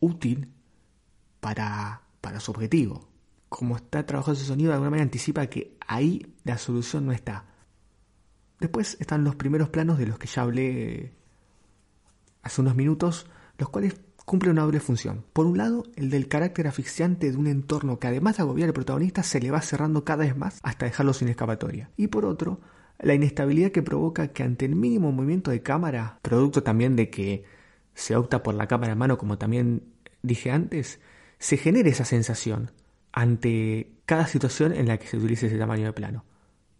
útil 0.00 0.52
para, 1.40 2.02
para 2.20 2.40
su 2.40 2.50
objetivo. 2.50 3.08
Como 3.48 3.76
está 3.76 4.04
trabajando 4.04 4.38
ese 4.38 4.48
sonido, 4.48 4.70
de 4.70 4.74
alguna 4.74 4.90
manera 4.90 5.04
anticipa 5.04 5.46
que 5.46 5.76
ahí 5.86 6.34
la 6.44 6.58
solución 6.58 7.06
no 7.06 7.12
está. 7.12 7.46
Después 8.64 8.96
están 8.98 9.24
los 9.24 9.36
primeros 9.36 9.68
planos 9.68 9.98
de 9.98 10.06
los 10.06 10.18
que 10.18 10.26
ya 10.26 10.40
hablé 10.40 11.12
hace 12.40 12.62
unos 12.62 12.74
minutos, 12.74 13.26
los 13.58 13.68
cuales 13.68 14.00
cumplen 14.24 14.52
una 14.52 14.62
doble 14.62 14.80
función. 14.80 15.22
Por 15.34 15.44
un 15.44 15.58
lado, 15.58 15.84
el 15.96 16.08
del 16.08 16.28
carácter 16.28 16.66
asfixiante 16.66 17.30
de 17.30 17.36
un 17.36 17.46
entorno 17.46 17.98
que 17.98 18.06
además 18.06 18.38
de 18.38 18.44
agobiar 18.44 18.68
al 18.70 18.72
protagonista 18.72 19.22
se 19.22 19.38
le 19.38 19.50
va 19.50 19.60
cerrando 19.60 20.02
cada 20.02 20.24
vez 20.24 20.34
más 20.34 20.60
hasta 20.62 20.86
dejarlo 20.86 21.12
sin 21.12 21.28
escapatoria. 21.28 21.90
Y 21.98 22.06
por 22.06 22.24
otro, 22.24 22.62
la 23.00 23.12
inestabilidad 23.12 23.70
que 23.70 23.82
provoca 23.82 24.28
que 24.28 24.44
ante 24.44 24.64
el 24.64 24.76
mínimo 24.76 25.12
movimiento 25.12 25.50
de 25.50 25.60
cámara, 25.60 26.18
producto 26.22 26.62
también 26.62 26.96
de 26.96 27.10
que 27.10 27.44
se 27.92 28.16
opta 28.16 28.42
por 28.42 28.54
la 28.54 28.66
cámara 28.66 28.92
en 28.92 28.98
mano, 28.98 29.18
como 29.18 29.36
también 29.36 29.82
dije 30.22 30.52
antes, 30.52 31.00
se 31.38 31.58
genere 31.58 31.90
esa 31.90 32.06
sensación 32.06 32.70
ante 33.12 33.92
cada 34.06 34.26
situación 34.26 34.72
en 34.72 34.88
la 34.88 34.96
que 34.96 35.06
se 35.06 35.18
utilice 35.18 35.48
ese 35.48 35.58
tamaño 35.58 35.84
de 35.84 35.92
plano. 35.92 36.24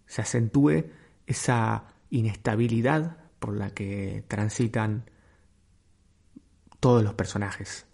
Se 0.06 0.22
acentúe 0.22 0.84
esa 1.26 1.84
inestabilidad 2.10 3.16
por 3.38 3.56
la 3.56 3.70
que 3.70 4.24
transitan 4.28 5.10
todos 6.80 7.02
los 7.02 7.14
personajes. 7.14 7.86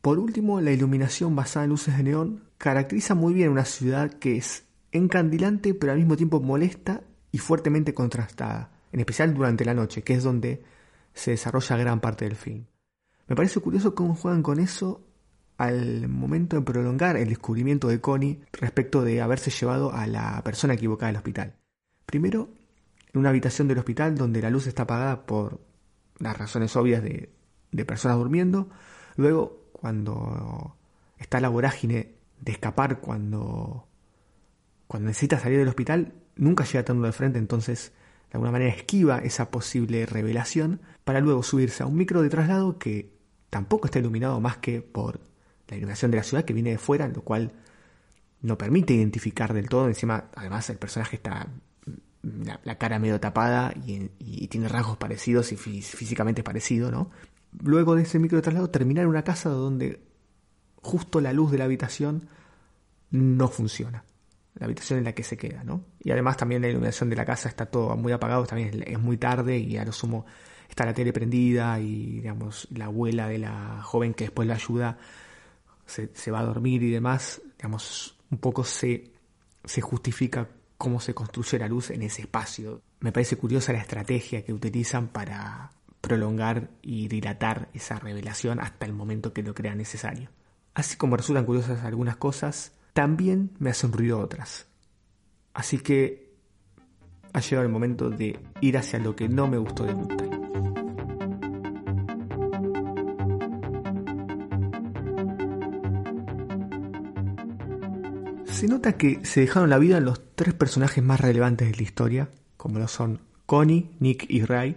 Por 0.00 0.18
último, 0.18 0.60
la 0.60 0.72
iluminación 0.72 1.34
basada 1.34 1.64
en 1.64 1.70
luces 1.70 1.96
de 1.96 2.04
neón 2.04 2.44
caracteriza 2.56 3.14
muy 3.14 3.34
bien 3.34 3.50
una 3.50 3.64
ciudad 3.64 4.10
que 4.10 4.36
es 4.36 4.64
encandilante 4.92 5.74
pero 5.74 5.92
al 5.92 5.98
mismo 5.98 6.16
tiempo 6.16 6.40
molesta 6.40 7.02
y 7.30 7.38
fuertemente 7.38 7.94
contrastada, 7.94 8.70
en 8.92 9.00
especial 9.00 9.34
durante 9.34 9.64
la 9.64 9.74
noche, 9.74 10.02
que 10.02 10.14
es 10.14 10.22
donde 10.22 10.62
se 11.12 11.32
desarrolla 11.32 11.76
gran 11.76 12.00
parte 12.00 12.24
del 12.24 12.36
film. 12.36 12.64
Me 13.26 13.36
parece 13.36 13.60
curioso 13.60 13.94
cómo 13.94 14.14
juegan 14.14 14.42
con 14.42 14.58
eso 14.60 15.04
al 15.58 16.08
momento 16.08 16.56
de 16.56 16.62
prolongar 16.62 17.16
el 17.16 17.28
descubrimiento 17.28 17.88
de 17.88 18.00
Connie 18.00 18.40
respecto 18.52 19.02
de 19.02 19.20
haberse 19.20 19.50
llevado 19.50 19.92
a 19.92 20.06
la 20.06 20.42
persona 20.44 20.74
equivocada 20.74 21.10
al 21.10 21.16
hospital. 21.16 21.56
Primero, 22.06 22.48
en 23.12 23.20
una 23.20 23.30
habitación 23.30 23.68
del 23.68 23.78
hospital 23.78 24.16
donde 24.16 24.42
la 24.42 24.50
luz 24.50 24.66
está 24.66 24.82
apagada 24.82 25.26
por 25.26 25.60
las 26.18 26.36
razones 26.36 26.74
obvias 26.76 27.02
de, 27.02 27.30
de 27.72 27.84
personas 27.84 28.18
durmiendo. 28.18 28.68
Luego, 29.16 29.68
cuando 29.72 30.76
está 31.18 31.40
la 31.40 31.48
vorágine 31.48 32.14
de 32.40 32.52
escapar 32.52 33.00
cuando, 33.00 33.86
cuando 34.86 35.08
necesita 35.08 35.38
salir 35.38 35.58
del 35.58 35.68
hospital, 35.68 36.14
nunca 36.36 36.64
llega 36.64 36.84
tanto 36.84 37.04
de 37.04 37.12
frente, 37.12 37.38
entonces 37.38 37.92
de 38.30 38.36
alguna 38.36 38.52
manera 38.52 38.74
esquiva 38.74 39.18
esa 39.18 39.50
posible 39.50 40.06
revelación 40.06 40.80
para 41.04 41.20
luego 41.20 41.42
subirse 41.42 41.82
a 41.82 41.86
un 41.86 41.96
micro 41.96 42.22
de 42.22 42.28
traslado 42.28 42.78
que 42.78 43.10
tampoco 43.50 43.86
está 43.86 43.98
iluminado 43.98 44.40
más 44.40 44.58
que 44.58 44.82
por 44.82 45.20
la 45.68 45.76
iluminación 45.76 46.10
de 46.10 46.18
la 46.18 46.22
ciudad 46.22 46.44
que 46.44 46.52
viene 46.52 46.70
de 46.70 46.78
fuera, 46.78 47.08
lo 47.08 47.22
cual 47.22 47.52
no 48.40 48.56
permite 48.56 48.94
identificar 48.94 49.52
del 49.52 49.68
todo. 49.68 49.88
Encima, 49.88 50.30
además, 50.34 50.68
el 50.70 50.78
personaje 50.78 51.16
está 51.16 51.48
la, 52.22 52.78
cara 52.78 52.98
medio 52.98 53.20
tapada 53.20 53.72
y, 53.86 54.48
tiene 54.48 54.68
rasgos 54.68 54.96
parecidos 54.96 55.52
y 55.52 55.56
físicamente 55.56 56.42
parecido, 56.42 56.90
¿no? 56.90 57.10
Luego 57.62 57.94
de 57.94 58.02
ese 58.02 58.18
micro 58.18 58.42
traslado, 58.42 58.70
terminar 58.70 59.04
en 59.04 59.10
una 59.10 59.24
casa 59.24 59.50
donde 59.50 60.00
justo 60.82 61.20
la 61.20 61.32
luz 61.32 61.50
de 61.50 61.58
la 61.58 61.64
habitación 61.64 62.28
no 63.10 63.48
funciona 63.48 64.04
la 64.58 64.66
habitación 64.66 64.98
en 64.98 65.04
la 65.04 65.12
que 65.12 65.22
se 65.22 65.36
queda, 65.36 65.62
¿no? 65.62 65.84
Y 66.00 66.10
además 66.10 66.36
también 66.36 66.62
la 66.62 66.68
iluminación 66.68 67.08
de 67.08 67.16
la 67.16 67.24
casa 67.24 67.48
está 67.48 67.66
todo 67.66 67.96
muy 67.96 68.12
apagado, 68.12 68.44
también 68.44 68.82
es 68.86 68.98
muy 68.98 69.16
tarde 69.16 69.56
y 69.58 69.76
a 69.76 69.84
lo 69.84 69.92
sumo 69.92 70.26
está 70.68 70.84
la 70.84 70.94
tele 70.94 71.12
prendida 71.12 71.78
y, 71.80 72.20
digamos, 72.20 72.66
la 72.72 72.86
abuela 72.86 73.28
de 73.28 73.38
la 73.38 73.80
joven 73.82 74.14
que 74.14 74.24
después 74.24 74.48
la 74.48 74.54
ayuda 74.54 74.98
se, 75.86 76.10
se 76.12 76.30
va 76.30 76.40
a 76.40 76.44
dormir 76.44 76.82
y 76.82 76.90
demás, 76.90 77.40
digamos, 77.56 78.16
un 78.30 78.38
poco 78.38 78.64
se, 78.64 79.12
se 79.64 79.80
justifica 79.80 80.48
cómo 80.78 81.00
se 81.00 81.12
construye 81.12 81.58
la 81.58 81.68
luz 81.68 81.90
en 81.90 82.02
ese 82.02 82.22
espacio. 82.22 82.80
Me 83.00 83.12
parece 83.12 83.36
curiosa 83.36 83.72
la 83.72 83.80
estrategia 83.80 84.44
que 84.44 84.52
utilizan 84.52 85.08
para 85.08 85.72
prolongar 86.00 86.70
y 86.80 87.08
dilatar 87.08 87.68
esa 87.74 87.98
revelación 87.98 88.60
hasta 88.60 88.86
el 88.86 88.92
momento 88.92 89.32
que 89.32 89.42
lo 89.42 89.54
crea 89.54 89.74
necesario. 89.74 90.30
Así 90.74 90.96
como 90.96 91.16
resultan 91.16 91.44
curiosas 91.44 91.84
algunas 91.84 92.16
cosas, 92.16 92.72
también 92.92 93.50
me 93.58 93.70
hacen 93.70 93.92
ruido 93.92 94.20
otras. 94.20 94.66
Así 95.52 95.78
que 95.78 96.32
ha 97.32 97.40
llegado 97.40 97.66
el 97.66 97.72
momento 97.72 98.10
de 98.10 98.38
ir 98.60 98.78
hacia 98.78 99.00
lo 99.00 99.16
que 99.16 99.28
no 99.28 99.48
me 99.48 99.58
gustó 99.58 99.84
de 99.84 99.94
Moonlight. 99.94 100.37
Se 108.58 108.66
nota 108.66 108.96
que 108.96 109.24
se 109.24 109.42
dejaron 109.42 109.70
la 109.70 109.78
vida 109.78 109.98
en 109.98 110.04
los 110.04 110.34
tres 110.34 110.52
personajes 110.52 111.00
más 111.04 111.20
relevantes 111.20 111.70
de 111.70 111.76
la 111.76 111.82
historia, 111.84 112.28
como 112.56 112.80
lo 112.80 112.88
son 112.88 113.20
Connie, 113.46 113.92
Nick 114.00 114.26
y 114.28 114.42
Ray, 114.42 114.74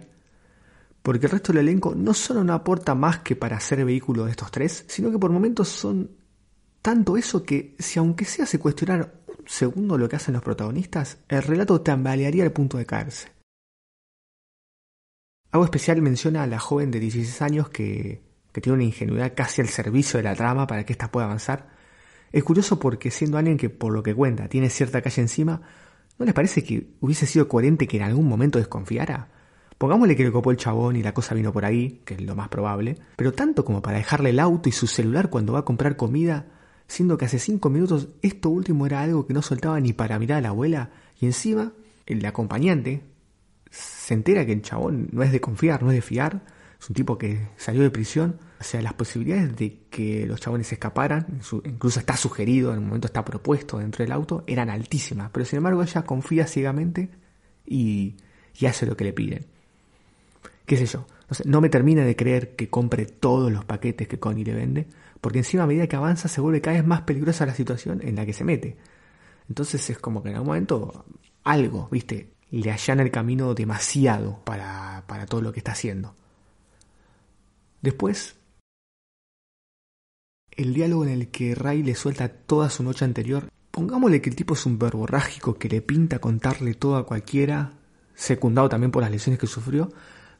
porque 1.02 1.26
el 1.26 1.32
resto 1.32 1.52
del 1.52 1.66
elenco 1.66 1.92
no 1.96 2.14
solo 2.14 2.44
no 2.44 2.52
aporta 2.52 2.94
más 2.94 3.18
que 3.18 3.34
para 3.34 3.58
ser 3.58 3.84
vehículo 3.84 4.24
de 4.24 4.30
estos 4.30 4.52
tres, 4.52 4.84
sino 4.86 5.10
que 5.10 5.18
por 5.18 5.32
momentos 5.32 5.68
son 5.68 6.12
tanto 6.80 7.16
eso 7.16 7.42
que, 7.42 7.74
si 7.80 7.98
aunque 7.98 8.24
sea 8.24 8.46
se 8.46 8.60
cuestionar 8.60 9.14
un 9.26 9.48
segundo 9.48 9.98
lo 9.98 10.08
que 10.08 10.14
hacen 10.14 10.34
los 10.34 10.44
protagonistas, 10.44 11.18
el 11.28 11.42
relato 11.42 11.80
tambalearía 11.80 12.44
al 12.44 12.52
punto 12.52 12.78
de 12.78 12.86
caerse. 12.86 13.32
Algo 15.50 15.64
especial 15.64 16.00
menciona 16.02 16.44
a 16.44 16.46
la 16.46 16.60
joven 16.60 16.92
de 16.92 17.00
16 17.00 17.42
años 17.42 17.68
que, 17.68 18.22
que 18.52 18.60
tiene 18.60 18.74
una 18.74 18.84
ingenuidad 18.84 19.32
casi 19.34 19.60
al 19.60 19.66
servicio 19.66 20.18
de 20.18 20.22
la 20.22 20.36
trama 20.36 20.68
para 20.68 20.86
que 20.86 20.92
ésta 20.92 21.10
pueda 21.10 21.26
avanzar. 21.26 21.71
Es 22.32 22.44
curioso 22.44 22.78
porque 22.78 23.10
siendo 23.10 23.38
alguien 23.38 23.58
que 23.58 23.70
por 23.70 23.92
lo 23.92 24.02
que 24.02 24.14
cuenta 24.14 24.48
tiene 24.48 24.70
cierta 24.70 25.02
calle 25.02 25.22
encima, 25.22 25.60
¿no 26.18 26.24
les 26.24 26.34
parece 26.34 26.64
que 26.64 26.88
hubiese 27.00 27.26
sido 27.26 27.46
coherente 27.46 27.86
que 27.86 27.98
en 27.98 28.04
algún 28.04 28.26
momento 28.26 28.58
desconfiara? 28.58 29.28
Pongámosle 29.76 30.16
que 30.16 30.24
le 30.24 30.32
copó 30.32 30.50
el 30.50 30.56
chabón 30.56 30.96
y 30.96 31.02
la 31.02 31.12
cosa 31.12 31.34
vino 31.34 31.52
por 31.52 31.64
ahí, 31.64 32.00
que 32.04 32.14
es 32.14 32.22
lo 32.22 32.34
más 32.34 32.48
probable, 32.48 32.98
pero 33.16 33.32
tanto 33.32 33.64
como 33.64 33.82
para 33.82 33.98
dejarle 33.98 34.30
el 34.30 34.38
auto 34.38 34.68
y 34.68 34.72
su 34.72 34.86
celular 34.86 35.28
cuando 35.28 35.52
va 35.52 35.60
a 35.60 35.64
comprar 35.64 35.96
comida, 35.96 36.46
siendo 36.86 37.18
que 37.18 37.24
hace 37.24 37.38
cinco 37.38 37.68
minutos 37.68 38.08
esto 38.22 38.48
último 38.48 38.86
era 38.86 39.02
algo 39.02 39.26
que 39.26 39.34
no 39.34 39.42
soltaba 39.42 39.80
ni 39.80 39.92
para 39.92 40.18
mirar 40.18 40.38
a 40.38 40.42
la 40.42 40.48
abuela, 40.50 40.90
y 41.20 41.26
encima 41.26 41.72
el 42.06 42.24
acompañante 42.24 43.02
se 43.70 44.14
entera 44.14 44.46
que 44.46 44.52
el 44.52 44.62
chabón 44.62 45.08
no 45.12 45.22
es 45.22 45.32
de 45.32 45.40
confiar, 45.40 45.82
no 45.82 45.90
es 45.90 45.96
de 45.96 46.02
fiar, 46.02 46.42
es 46.82 46.90
un 46.90 46.94
tipo 46.94 47.16
que 47.16 47.50
salió 47.56 47.82
de 47.82 47.90
prisión, 47.90 48.40
o 48.60 48.64
sea, 48.64 48.82
las 48.82 48.94
posibilidades 48.94 49.54
de 49.54 49.82
que 49.88 50.26
los 50.26 50.40
chabones 50.40 50.72
escaparan, 50.72 51.40
incluso 51.64 52.00
está 52.00 52.16
sugerido, 52.16 52.72
en 52.72 52.80
un 52.80 52.86
momento 52.86 53.06
está 53.06 53.24
propuesto 53.24 53.78
dentro 53.78 54.02
del 54.02 54.10
auto, 54.10 54.42
eran 54.48 54.68
altísimas, 54.68 55.30
pero 55.30 55.46
sin 55.46 55.58
embargo 55.58 55.84
ella 55.84 56.02
confía 56.02 56.48
ciegamente 56.48 57.08
y, 57.64 58.16
hace 58.66 58.84
lo 58.84 58.96
que 58.96 59.04
le 59.04 59.12
piden. 59.12 59.46
¿Qué 60.66 60.76
sé 60.76 60.86
yo? 60.86 61.06
no 61.44 61.60
me 61.60 61.68
termina 61.68 62.04
de 62.04 62.16
creer 62.16 62.56
que 62.56 62.68
compre 62.68 63.06
todos 63.06 63.50
los 63.52 63.64
paquetes 63.64 64.08
que 64.08 64.18
Connie 64.18 64.44
le 64.44 64.52
vende, 64.52 64.88
porque 65.20 65.38
encima 65.38 65.62
a 65.62 65.66
medida 65.68 65.86
que 65.86 65.94
avanza 65.94 66.26
se 66.26 66.40
vuelve 66.40 66.60
cada 66.60 66.78
vez 66.78 66.86
más 66.86 67.02
peligrosa 67.02 67.46
la 67.46 67.54
situación 67.54 68.00
en 68.02 68.16
la 68.16 68.26
que 68.26 68.32
se 68.32 68.42
mete. 68.42 68.76
Entonces 69.48 69.88
es 69.88 69.98
como 69.98 70.20
que 70.20 70.30
en 70.30 70.34
algún 70.34 70.48
momento 70.48 71.04
algo, 71.44 71.88
viste, 71.92 72.32
le 72.50 72.72
allana 72.72 73.04
el 73.04 73.12
camino 73.12 73.54
demasiado 73.54 74.42
para 74.44 75.04
todo 75.28 75.42
lo 75.42 75.52
que 75.52 75.60
está 75.60 75.72
haciendo. 75.72 76.16
Después, 77.82 78.36
el 80.52 80.72
diálogo 80.72 81.04
en 81.04 81.10
el 81.10 81.28
que 81.28 81.54
Ray 81.54 81.82
le 81.82 81.94
suelta 81.94 82.28
toda 82.28 82.70
su 82.70 82.82
noche 82.82 83.04
anterior, 83.04 83.50
pongámosle 83.72 84.22
que 84.22 84.30
el 84.30 84.36
tipo 84.36 84.54
es 84.54 84.64
un 84.66 84.78
verborrágico 84.78 85.58
que 85.58 85.68
le 85.68 85.82
pinta 85.82 86.20
contarle 86.20 86.74
todo 86.74 86.96
a 86.96 87.06
cualquiera, 87.06 87.72
secundado 88.14 88.68
también 88.68 88.92
por 88.92 89.02
las 89.02 89.10
lesiones 89.10 89.40
que 89.40 89.46
sufrió, 89.48 89.90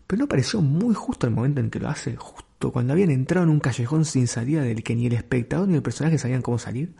pero 0.06 0.20
no 0.20 0.28
pareció 0.28 0.60
muy 0.60 0.94
justo 0.94 1.26
el 1.26 1.32
momento 1.32 1.60
en 1.60 1.70
que 1.70 1.80
lo 1.80 1.88
hace, 1.88 2.16
justo 2.16 2.70
cuando 2.70 2.92
habían 2.92 3.10
entrado 3.10 3.44
en 3.44 3.50
un 3.50 3.60
callejón 3.60 4.04
sin 4.04 4.28
salida 4.28 4.62
del 4.62 4.84
que 4.84 4.94
ni 4.94 5.06
el 5.06 5.14
espectador 5.14 5.66
ni 5.66 5.74
el 5.74 5.82
personaje 5.82 6.18
sabían 6.18 6.42
cómo 6.42 6.58
salir. 6.58 6.94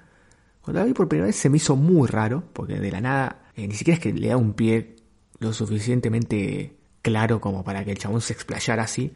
Cuando 0.60 0.80
la 0.80 0.86
vi 0.86 0.92
por 0.92 1.08
primera 1.08 1.26
vez 1.26 1.36
se 1.36 1.50
me 1.50 1.58
hizo 1.58 1.76
muy 1.76 2.08
raro, 2.08 2.44
porque 2.52 2.80
de 2.80 2.90
la 2.90 3.00
nada, 3.00 3.44
eh, 3.54 3.68
ni 3.68 3.74
siquiera 3.74 3.96
es 3.96 4.02
que 4.02 4.12
le 4.12 4.28
da 4.28 4.36
un 4.36 4.54
pie 4.54 4.96
lo 5.38 5.52
suficientemente 5.52 6.76
claro 7.02 7.40
como 7.40 7.62
para 7.62 7.84
que 7.84 7.92
el 7.92 7.98
chabón 7.98 8.20
se 8.20 8.32
explayara 8.32 8.84
así, 8.84 9.12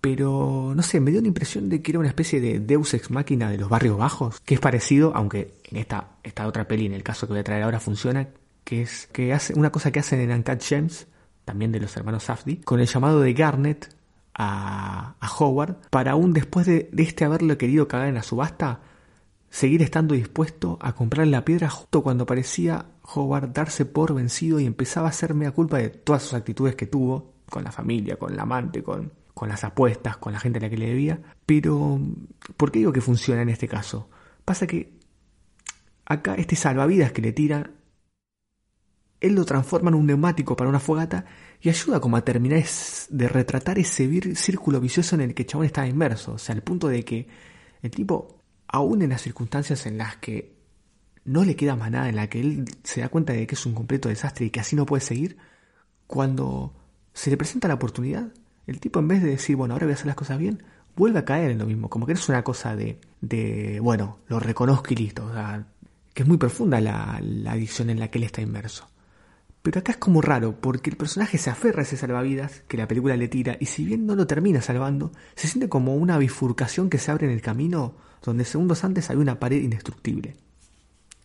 pero 0.00 0.72
no 0.76 0.82
sé, 0.82 1.00
me 1.00 1.10
dio 1.10 1.20
la 1.20 1.28
impresión 1.28 1.68
de 1.68 1.82
que 1.82 1.90
era 1.90 1.98
una 1.98 2.08
especie 2.08 2.40
de 2.40 2.60
Deus 2.60 2.94
ex 2.94 3.10
máquina 3.10 3.50
de 3.50 3.58
los 3.58 3.68
barrios 3.68 3.98
bajos, 3.98 4.40
que 4.40 4.54
es 4.54 4.60
parecido, 4.60 5.12
aunque 5.14 5.54
en 5.64 5.78
esta, 5.78 6.10
esta 6.22 6.46
otra 6.46 6.68
peli, 6.68 6.86
en 6.86 6.94
el 6.94 7.02
caso 7.02 7.26
que 7.26 7.32
voy 7.32 7.40
a 7.40 7.44
traer 7.44 7.64
ahora, 7.64 7.80
funciona, 7.80 8.28
que 8.62 8.82
es 8.82 9.08
que 9.08 9.32
hace 9.32 9.58
una 9.58 9.70
cosa 9.70 9.90
que 9.90 10.00
hacen 10.00 10.20
en 10.20 10.30
Uncut 10.30 10.62
Gems, 10.62 11.06
también 11.44 11.72
de 11.72 11.80
los 11.80 11.96
hermanos 11.96 12.24
Safdie, 12.24 12.60
con 12.60 12.78
el 12.78 12.86
llamado 12.86 13.20
de 13.20 13.32
Garnet 13.32 13.88
a, 14.34 15.16
Howard, 15.38 15.76
para 15.90 16.12
aún 16.12 16.32
después 16.32 16.66
de, 16.66 16.90
este 16.96 17.24
haberlo 17.24 17.58
querido 17.58 17.88
cagar 17.88 18.08
en 18.08 18.14
la 18.14 18.22
subasta, 18.22 18.80
seguir 19.50 19.82
estando 19.82 20.14
dispuesto 20.14 20.78
a 20.80 20.94
comprar 20.94 21.26
la 21.26 21.44
piedra 21.44 21.70
justo 21.70 22.02
cuando 22.02 22.26
parecía 22.26 22.86
Howard 23.14 23.52
darse 23.52 23.86
por 23.86 24.14
vencido 24.14 24.60
y 24.60 24.66
empezaba 24.66 25.06
a 25.06 25.10
hacerme 25.10 25.46
a 25.46 25.52
culpa 25.52 25.78
de 25.78 25.88
todas 25.88 26.22
sus 26.22 26.34
actitudes 26.34 26.76
que 26.76 26.86
tuvo 26.86 27.32
con 27.48 27.64
la 27.64 27.72
familia, 27.72 28.16
con 28.16 28.36
la 28.36 28.42
amante, 28.42 28.82
con, 28.82 29.10
con 29.38 29.48
las 29.48 29.62
apuestas, 29.62 30.16
con 30.16 30.32
la 30.32 30.40
gente 30.40 30.58
a 30.58 30.62
la 30.62 30.68
que 30.68 30.76
le 30.76 30.88
debía. 30.88 31.20
Pero, 31.46 32.00
¿por 32.56 32.72
qué 32.72 32.80
digo 32.80 32.92
que 32.92 33.00
funciona 33.00 33.40
en 33.40 33.50
este 33.50 33.68
caso? 33.68 34.10
Pasa 34.44 34.66
que 34.66 34.98
acá 36.06 36.34
este 36.34 36.56
salvavidas 36.56 37.12
que 37.12 37.22
le 37.22 37.30
tiran, 37.30 37.70
él 39.20 39.36
lo 39.36 39.44
transforma 39.44 39.90
en 39.90 39.94
un 39.94 40.06
neumático 40.06 40.56
para 40.56 40.68
una 40.68 40.80
fogata 40.80 41.24
y 41.60 41.68
ayuda 41.68 42.00
como 42.00 42.16
a 42.16 42.24
terminar 42.24 42.64
de 43.10 43.28
retratar 43.28 43.78
ese 43.78 44.34
círculo 44.34 44.80
vicioso 44.80 45.14
en 45.14 45.20
el 45.20 45.34
que 45.34 45.42
el 45.42 45.48
chabón 45.48 45.66
estaba 45.66 45.86
inmerso. 45.86 46.32
O 46.32 46.38
sea, 46.38 46.56
al 46.56 46.62
punto 46.62 46.88
de 46.88 47.04
que 47.04 47.28
el 47.80 47.92
tipo 47.92 48.42
aún 48.66 49.02
en 49.02 49.10
las 49.10 49.22
circunstancias 49.22 49.86
en 49.86 49.98
las 49.98 50.16
que 50.16 50.58
no 51.24 51.44
le 51.44 51.54
queda 51.54 51.76
más 51.76 51.92
nada, 51.92 52.08
en 52.08 52.16
la 52.16 52.28
que 52.28 52.40
él 52.40 52.64
se 52.82 53.02
da 53.02 53.08
cuenta 53.08 53.34
de 53.34 53.46
que 53.46 53.54
es 53.54 53.66
un 53.66 53.74
completo 53.74 54.08
desastre 54.08 54.46
y 54.46 54.50
que 54.50 54.58
así 54.58 54.74
no 54.74 54.84
puede 54.84 55.00
seguir, 55.00 55.36
cuando 56.08 56.74
se 57.12 57.30
le 57.30 57.36
presenta 57.36 57.68
la 57.68 57.74
oportunidad, 57.74 58.32
el 58.68 58.80
tipo 58.80 59.00
en 59.00 59.08
vez 59.08 59.22
de 59.22 59.30
decir, 59.30 59.56
bueno, 59.56 59.74
ahora 59.74 59.86
voy 59.86 59.92
a 59.92 59.94
hacer 59.94 60.06
las 60.06 60.14
cosas 60.14 60.38
bien, 60.38 60.62
vuelve 60.94 61.18
a 61.18 61.24
caer 61.24 61.50
en 61.50 61.58
lo 61.58 61.66
mismo, 61.66 61.88
como 61.88 62.06
que 62.06 62.12
es 62.12 62.28
una 62.28 62.44
cosa 62.44 62.76
de, 62.76 63.00
de 63.20 63.80
bueno, 63.80 64.18
lo 64.28 64.38
reconozco 64.38 64.92
y 64.92 64.96
listo, 64.96 65.24
o 65.24 65.32
sea, 65.32 65.66
que 66.12 66.22
es 66.22 66.28
muy 66.28 66.36
profunda 66.36 66.80
la, 66.80 67.18
la 67.22 67.52
adicción 67.52 67.88
en 67.90 67.98
la 67.98 68.08
que 68.08 68.18
él 68.18 68.24
está 68.24 68.42
inmerso. 68.42 68.86
Pero 69.62 69.80
acá 69.80 69.92
es 69.92 69.98
como 69.98 70.20
raro, 70.20 70.60
porque 70.60 70.90
el 70.90 70.96
personaje 70.96 71.38
se 71.38 71.50
aferra 71.50 71.80
a 71.80 71.82
ese 71.82 71.96
salvavidas 71.96 72.62
que 72.68 72.76
la 72.76 72.86
película 72.86 73.16
le 73.16 73.28
tira, 73.28 73.56
y 73.58 73.66
si 73.66 73.84
bien 73.84 74.06
no 74.06 74.14
lo 74.14 74.26
termina 74.26 74.60
salvando, 74.60 75.12
se 75.34 75.48
siente 75.48 75.68
como 75.68 75.96
una 75.96 76.18
bifurcación 76.18 76.90
que 76.90 76.98
se 76.98 77.10
abre 77.10 77.26
en 77.26 77.32
el 77.32 77.40
camino 77.40 77.94
donde 78.22 78.44
segundos 78.44 78.84
antes 78.84 79.08
había 79.10 79.22
una 79.22 79.40
pared 79.40 79.62
indestructible. 79.62 80.36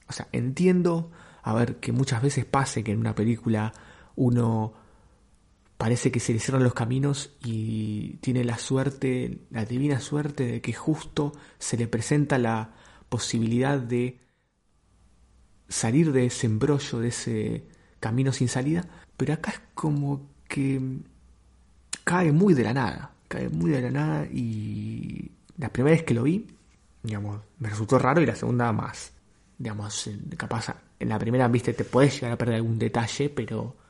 O 0.07 0.13
sea, 0.13 0.27
entiendo, 0.31 1.11
a 1.41 1.53
ver, 1.53 1.77
que 1.77 1.91
muchas 1.91 2.21
veces 2.21 2.45
pase 2.45 2.83
que 2.83 2.91
en 2.91 2.99
una 2.99 3.15
película 3.15 3.73
uno 4.15 4.73
parece 5.83 6.13
que 6.13 6.21
se 6.21 6.31
le 6.31 6.39
cierran 6.39 6.63
los 6.63 6.73
caminos 6.73 7.35
y 7.43 8.13
tiene 8.21 8.45
la 8.45 8.57
suerte, 8.57 9.39
la 9.49 9.65
divina 9.65 9.99
suerte 9.99 10.47
de 10.47 10.61
que 10.61 10.71
justo 10.71 11.33
se 11.59 11.75
le 11.75 11.89
presenta 11.89 12.37
la 12.37 12.71
posibilidad 13.09 13.77
de 13.79 14.21
salir 15.67 16.13
de 16.13 16.27
ese 16.27 16.47
embrollo, 16.47 16.99
de 16.99 17.09
ese 17.09 17.67
camino 17.99 18.31
sin 18.31 18.47
salida, 18.47 18.87
pero 19.17 19.33
acá 19.33 19.51
es 19.51 19.61
como 19.73 20.29
que 20.47 20.79
cae 22.05 22.31
muy 22.31 22.53
de 22.53 22.63
la 22.63 22.73
nada, 22.73 23.15
cae 23.27 23.49
muy 23.49 23.69
de 23.69 23.81
la 23.81 23.91
nada 23.91 24.25
y 24.31 25.33
la 25.57 25.67
primera 25.67 25.97
vez 25.97 26.05
que 26.05 26.13
lo 26.13 26.23
vi, 26.23 26.47
digamos, 27.01 27.41
me 27.59 27.67
resultó 27.67 27.99
raro 27.99 28.21
y 28.21 28.25
la 28.25 28.35
segunda 28.37 28.71
más, 28.71 29.11
digamos, 29.57 30.09
capaz 30.37 30.77
en 30.97 31.09
la 31.09 31.19
primera, 31.19 31.49
viste, 31.49 31.73
te 31.73 31.83
puedes 31.83 32.13
llegar 32.13 32.31
a 32.31 32.37
perder 32.37 32.55
algún 32.55 32.79
detalle, 32.79 33.29
pero 33.29 33.82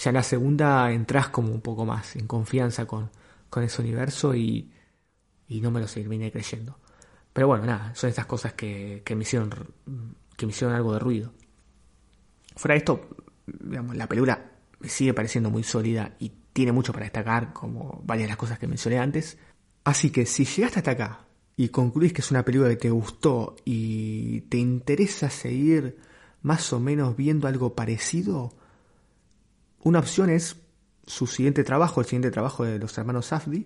ya 0.00 0.10
en 0.10 0.14
la 0.14 0.22
segunda 0.22 0.90
entras 0.92 1.28
como 1.28 1.52
un 1.52 1.60
poco 1.60 1.84
más 1.84 2.16
en 2.16 2.26
confianza 2.26 2.86
con, 2.86 3.10
con 3.50 3.62
ese 3.62 3.82
universo 3.82 4.34
y, 4.34 4.72
y 5.48 5.60
no 5.60 5.70
me 5.70 5.80
lo 5.80 5.86
seguiré 5.86 6.32
creyendo. 6.32 6.78
Pero 7.32 7.48
bueno, 7.48 7.66
nada, 7.66 7.94
son 7.94 8.08
estas 8.08 8.26
cosas 8.26 8.54
que, 8.54 9.02
que, 9.04 9.14
me 9.14 9.22
hicieron 9.22 9.50
que 10.36 10.46
me 10.46 10.52
hicieron 10.52 10.74
algo 10.74 10.94
de 10.94 10.98
ruido. 10.98 11.32
Fuera 12.56 12.74
de 12.74 12.78
esto, 12.78 13.08
digamos, 13.46 13.94
la 13.94 14.08
película 14.08 14.52
me 14.80 14.88
sigue 14.88 15.12
pareciendo 15.12 15.50
muy 15.50 15.62
sólida 15.62 16.16
y 16.18 16.32
tiene 16.52 16.72
mucho 16.72 16.92
para 16.92 17.04
destacar, 17.04 17.52
como 17.52 18.02
varias 18.04 18.26
de 18.26 18.30
las 18.30 18.36
cosas 18.38 18.58
que 18.58 18.66
mencioné 18.66 18.98
antes. 18.98 19.38
Así 19.84 20.10
que 20.10 20.24
si 20.26 20.44
llegaste 20.44 20.78
hasta 20.80 20.90
acá 20.92 21.26
y 21.56 21.68
concluís 21.68 22.12
que 22.12 22.22
es 22.22 22.30
una 22.30 22.44
película 22.44 22.70
que 22.70 22.76
te 22.76 22.90
gustó 22.90 23.54
y 23.64 24.42
te 24.42 24.56
interesa 24.56 25.28
seguir 25.30 25.98
más 26.42 26.72
o 26.72 26.80
menos 26.80 27.16
viendo 27.16 27.48
algo 27.48 27.74
parecido, 27.74 28.54
una 29.82 29.98
opción 29.98 30.30
es 30.30 30.56
su 31.06 31.26
siguiente 31.26 31.64
trabajo, 31.64 32.00
el 32.00 32.06
siguiente 32.06 32.30
trabajo 32.30 32.64
de 32.64 32.78
los 32.78 32.96
hermanos 32.98 33.26
Safdie, 33.26 33.64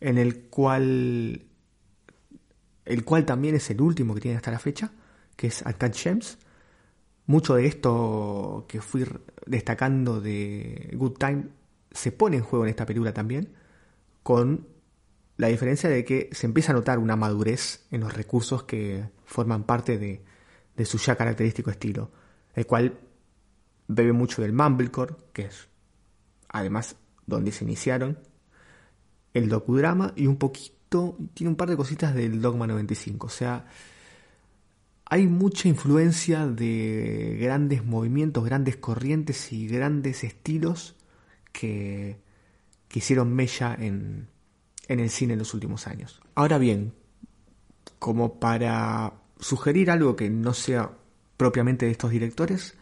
en 0.00 0.18
el 0.18 0.42
cual 0.44 1.46
el 2.84 3.04
cual 3.04 3.24
también 3.24 3.54
es 3.54 3.70
el 3.70 3.80
último 3.80 4.14
que 4.14 4.20
tiene 4.20 4.36
hasta 4.36 4.50
la 4.50 4.58
fecha, 4.58 4.92
que 5.36 5.46
es 5.46 5.62
Uncut 5.62 5.94
Gems, 5.94 6.38
mucho 7.26 7.54
de 7.54 7.66
esto 7.66 8.66
que 8.68 8.80
fui 8.80 9.06
destacando 9.46 10.20
de 10.20 10.90
Good 10.94 11.18
Time 11.18 11.44
se 11.92 12.10
pone 12.10 12.38
en 12.38 12.42
juego 12.42 12.64
en 12.64 12.70
esta 12.70 12.86
película 12.86 13.12
también, 13.12 13.54
con 14.22 14.66
la 15.36 15.48
diferencia 15.48 15.88
de 15.88 16.04
que 16.04 16.30
se 16.32 16.46
empieza 16.46 16.72
a 16.72 16.74
notar 16.74 16.98
una 16.98 17.16
madurez 17.16 17.86
en 17.90 18.00
los 18.00 18.12
recursos 18.14 18.64
que 18.64 19.08
forman 19.24 19.64
parte 19.64 19.98
de, 19.98 20.24
de 20.76 20.84
su 20.84 20.98
ya 20.98 21.16
característico 21.16 21.70
estilo, 21.70 22.10
el 22.54 22.66
cual 22.66 22.98
bebe 23.88 24.12
mucho 24.12 24.42
del 24.42 24.52
mumblecore, 24.52 25.14
que 25.32 25.42
es 25.46 25.68
además 26.48 26.96
donde 27.26 27.52
se 27.52 27.64
iniciaron, 27.64 28.18
el 29.34 29.48
docudrama 29.48 30.12
y 30.16 30.26
un 30.26 30.36
poquito, 30.36 31.16
tiene 31.34 31.50
un 31.50 31.56
par 31.56 31.70
de 31.70 31.76
cositas 31.76 32.14
del 32.14 32.40
Dogma 32.40 32.66
95, 32.66 33.26
o 33.26 33.30
sea, 33.30 33.66
hay 35.06 35.26
mucha 35.26 35.68
influencia 35.68 36.46
de 36.46 37.38
grandes 37.40 37.84
movimientos, 37.84 38.44
grandes 38.44 38.76
corrientes 38.76 39.52
y 39.52 39.66
grandes 39.66 40.24
estilos 40.24 40.96
que, 41.52 42.20
hicieron 42.94 43.32
mella 43.32 43.74
en, 43.78 44.28
en 44.86 45.00
el 45.00 45.08
cine 45.08 45.32
en 45.32 45.38
los 45.38 45.54
últimos 45.54 45.86
años. 45.86 46.20
Ahora 46.34 46.58
bien, 46.58 46.92
como 47.98 48.38
para 48.38 49.14
sugerir 49.40 49.90
algo 49.90 50.14
que 50.14 50.28
no 50.28 50.52
sea 50.52 50.92
propiamente 51.38 51.86
de 51.86 51.92
estos 51.92 52.10
directores, 52.10 52.74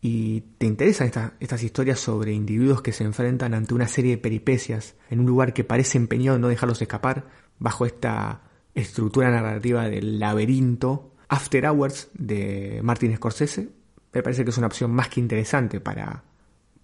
y 0.00 0.42
te 0.58 0.66
interesan 0.66 1.10
estas 1.40 1.62
historias 1.62 2.00
sobre 2.00 2.32
individuos 2.32 2.82
que 2.82 2.92
se 2.92 3.04
enfrentan 3.04 3.54
ante 3.54 3.74
una 3.74 3.88
serie 3.88 4.12
de 4.12 4.18
peripecias 4.18 4.94
en 5.10 5.20
un 5.20 5.26
lugar 5.26 5.52
que 5.52 5.64
parece 5.64 5.98
empeñado 5.98 6.36
en 6.36 6.42
no 6.42 6.48
dejarlos 6.48 6.80
escapar, 6.80 7.26
bajo 7.58 7.84
esta 7.84 8.42
estructura 8.74 9.30
narrativa 9.30 9.88
del 9.88 10.18
laberinto 10.18 11.14
After 11.28 11.66
Hours 11.66 12.08
de 12.14 12.80
Martin 12.82 13.14
Scorsese 13.16 13.68
me 14.12 14.22
parece 14.22 14.44
que 14.44 14.50
es 14.50 14.58
una 14.58 14.66
opción 14.66 14.90
más 14.90 15.08
que 15.08 15.20
interesante 15.20 15.80
para, 15.80 16.24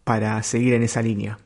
para 0.04 0.42
seguir 0.42 0.74
en 0.74 0.82
esa 0.82 1.02
línea. 1.02 1.38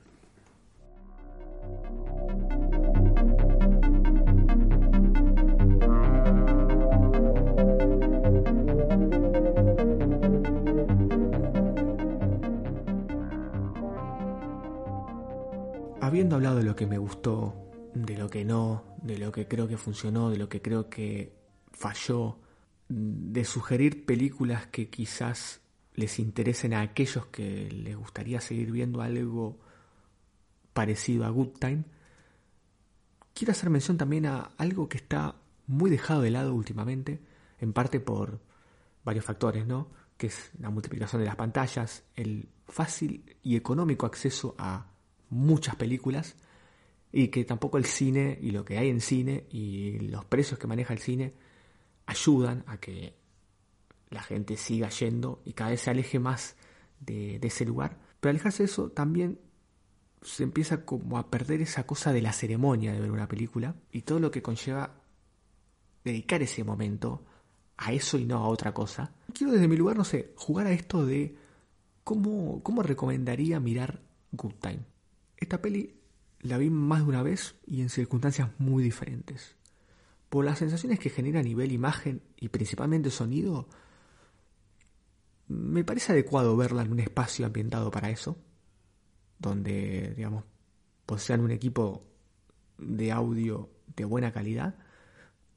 Habiendo 16.11 16.35
hablado 16.35 16.57
de 16.57 16.65
lo 16.65 16.75
que 16.75 16.89
me 16.89 16.99
gustó, 16.99 17.55
de 17.95 18.19
lo 18.19 18.29
que 18.29 18.45
no, 18.45 18.97
de 19.01 19.17
lo 19.17 19.31
que 19.31 19.47
creo 19.47 19.69
que 19.69 19.77
funcionó, 19.77 20.29
de 20.29 20.39
lo 20.39 20.49
que 20.49 20.61
creo 20.61 20.91
que 20.91 21.37
falló, 21.71 22.41
de 22.89 23.45
sugerir 23.45 24.05
películas 24.07 24.67
que 24.67 24.91
quizás 24.91 25.61
les 25.95 26.19
interesen 26.19 26.75
a 26.75 26.81
aquellos 26.81 27.27
que 27.27 27.71
les 27.71 27.97
gustaría 27.97 28.41
seguir 28.41 28.73
viendo 28.73 29.03
algo 29.03 29.61
parecido 30.73 31.27
a 31.27 31.29
Good 31.29 31.61
Time, 31.61 31.85
quiero 33.33 33.53
hacer 33.53 33.71
mención 33.71 33.97
también 33.97 34.27
a 34.27 34.51
algo 34.59 34.89
que 34.89 34.97
está 34.97 35.37
muy 35.69 35.91
dejado 35.91 36.23
de 36.23 36.33
lado 36.33 36.55
últimamente, 36.55 37.21
en 37.61 37.73
parte 37.73 38.01
por 38.01 38.41
varios 39.05 39.25
factores, 39.25 39.65
¿no? 39.65 39.93
que 40.17 40.27
es 40.27 40.51
la 40.59 40.71
multiplicación 40.71 41.23
de 41.23 41.27
las 41.27 41.37
pantallas, 41.37 42.03
el 42.17 42.49
fácil 42.67 43.37
y 43.45 43.55
económico 43.55 44.07
acceso 44.07 44.57
a 44.59 44.90
muchas 45.31 45.77
películas 45.77 46.37
y 47.13 47.29
que 47.29 47.45
tampoco 47.45 47.79
el 47.79 47.87
cine 47.87 48.39
y 48.41 48.51
lo 48.51 48.65
que 48.65 48.79
hay 48.79 48.89
en 48.89 49.01
cine 49.01 49.47
y 49.51 49.99
los 50.01 50.25
precios 50.25 50.59
que 50.59 50.67
maneja 50.67 50.93
el 50.93 51.01
cine 51.01 51.35
ayudan 52.07 52.65
a 52.67 52.79
que 52.79 53.15
la 54.11 54.23
gente 54.23 54.57
siga 54.57 54.89
yendo 54.91 55.41
y 55.45 55.53
cada 55.53 55.71
vez 55.71 55.83
se 55.83 55.91
aleje 55.91 56.19
más 56.19 56.57
de, 57.01 57.37
ese 57.43 57.65
lugar. 57.65 57.99
Pero 58.21 58.31
alejarse 58.31 58.65
de 58.65 58.69
eso 58.69 58.91
también 58.91 59.39
se 60.23 60.43
empieza 60.43 60.85
como 60.85 61.19
a 61.19 61.31
perder 61.31 61.63
esa 61.63 61.87
cosa 61.87 62.13
de 62.13 62.21
la 62.21 62.33
ceremonia 62.33 62.93
de 62.93 63.01
ver 63.01 63.11
una 63.11 63.29
película 63.29 63.75
y 63.91 64.03
todo 64.03 64.21
lo 64.21 64.31
que 64.31 64.43
conlleva 64.43 65.01
dedicar 66.05 66.43
ese 66.43 66.65
momento 66.65 67.25
a 67.77 67.93
eso 67.93 68.19
y 68.19 68.27
no 68.27 68.39
a 68.39 68.49
otra 68.49 68.75
cosa. 68.75 69.15
Quiero 69.33 69.53
desde 69.53 69.69
mi 69.69 69.77
lugar, 69.77 69.97
no 69.97 70.05
sé, 70.05 70.33
jugar 70.37 70.67
a 70.67 70.73
esto 70.73 71.07
de 71.07 71.37
cómo, 72.05 72.63
cómo 72.63 72.83
recomendaría 72.83 73.59
mirar 73.61 74.03
Good 74.33 74.55
Time. 74.61 74.81
Esta 75.41 75.63
peli 75.63 75.99
la 76.41 76.59
vi 76.59 76.71
más 76.71 77.01
de 77.01 77.09
una 77.09 77.23
vez 77.23 77.57
y 77.67 77.81
en 77.81 77.89
circunstancias 77.89 78.51
muy 78.59 78.83
diferentes. 78.83 79.57
Por 80.29 80.45
las 80.45 80.59
sensaciones 80.59 80.99
que 80.99 81.11
genera 81.11 81.41
a 81.41 81.43
nivel 81.43 81.73
imagen 81.73 82.23
y 82.37 82.49
principalmente 82.49 83.11
sonido, 83.11 83.69
me 85.49 85.83
parece 85.83 86.13
adecuado 86.13 86.57
verla 86.57 86.83
en 86.83 86.93
un 86.93 87.01
espacio 87.01 87.45
ambientado 87.47 87.91
para 87.91 88.11
eso, 88.11 88.39
donde, 89.39 90.15
digamos, 90.17 90.45
posean 91.07 91.41
un 91.41 91.51
equipo 91.51 92.05
de 92.79 93.11
audio 93.11 93.71
de 93.97 94.05
buena 94.05 94.33
calidad, 94.33 94.77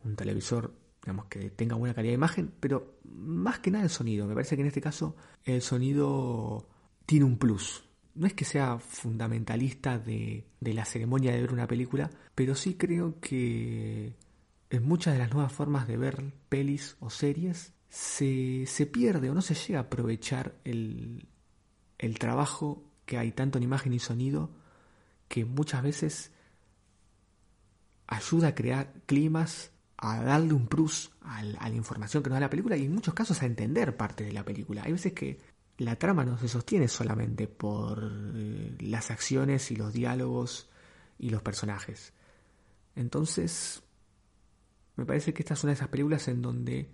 un 0.04 0.16
televisor, 0.16 0.74
digamos, 1.04 1.26
que 1.26 1.52
tenga 1.52 1.76
buena 1.76 1.94
calidad 1.94 2.12
de 2.12 2.16
imagen, 2.16 2.54
pero 2.60 2.98
más 3.04 3.60
que 3.60 3.70
nada 3.70 3.84
el 3.84 3.90
sonido. 3.90 4.26
Me 4.26 4.34
parece 4.34 4.56
que 4.56 4.64
en 4.64 4.68
este 4.70 4.82
caso 4.82 5.16
el 5.44 5.62
sonido 5.62 6.68
tiene 7.06 7.26
un 7.26 7.38
plus. 7.38 7.84
No 8.16 8.28
es 8.28 8.34
que 8.34 8.46
sea 8.46 8.78
fundamentalista 8.80 9.98
de, 9.98 10.46
de 10.60 10.74
la 10.74 10.86
ceremonia 10.86 11.32
de 11.32 11.42
ver 11.42 11.54
una 11.54 11.68
película, 11.68 12.10
pero 12.36 12.56
sí 12.56 12.76
creo 12.76 13.20
que 13.20 14.14
en 14.70 14.84
muchas 14.84 15.14
de 15.14 15.20
las 15.20 15.34
nuevas 15.34 15.52
formas 15.54 15.88
de 15.88 15.98
ver 15.98 16.34
pelis 16.50 16.98
o 17.00 17.10
series 17.10 17.74
se, 17.90 18.66
se 18.66 18.86
pierde 18.88 19.30
o 19.30 19.36
no 19.36 19.42
se 19.42 19.54
llega 19.54 19.80
a 19.80 19.84
aprovechar 19.84 20.56
el, 20.64 21.28
el 22.00 22.18
trabajo 22.18 22.84
que 23.06 23.18
hay 23.18 23.32
tanto 23.32 23.58
en 23.58 23.64
imagen 23.64 23.94
y 23.94 24.00
sonido 24.00 24.50
que 25.28 25.46
muchas 25.46 25.84
veces 25.84 26.32
ayuda 28.08 28.50
a 28.50 28.56
crear 28.56 28.94
climas, 29.06 29.72
a 29.98 30.24
darle 30.24 30.54
un 30.54 30.68
plus 30.68 31.12
a 31.22 31.44
la 31.44 31.70
información 31.70 32.24
que 32.24 32.30
nos 32.30 32.38
da 32.38 32.42
la 32.42 32.50
película 32.50 32.78
y 32.78 32.86
en 32.86 32.94
muchos 32.94 33.14
casos 33.14 33.42
a 33.42 33.46
entender 33.46 33.96
parte 33.96 34.24
de 34.24 34.34
la 34.34 34.44
película. 34.44 34.84
Hay 34.84 34.92
veces 34.92 35.14
que 35.14 35.40
la 35.78 35.96
trama 35.98 36.24
no 36.26 36.38
se 36.38 36.48
sostiene 36.48 36.88
solamente 36.88 37.48
por 37.48 38.12
eh, 38.36 38.76
las 38.80 39.12
acciones 39.12 39.72
y 39.72 39.76
los 39.76 39.94
diálogos 39.94 40.70
y 41.18 41.30
los 41.30 41.42
personajes. 41.42 42.14
Entonces, 42.96 43.84
me 44.96 45.06
parece 45.06 45.34
que 45.34 45.42
esta 45.42 45.56
es 45.56 45.64
una 45.64 45.72
de 45.72 45.76
esas 45.76 45.88
películas 45.88 46.28
en 46.28 46.42
donde 46.42 46.90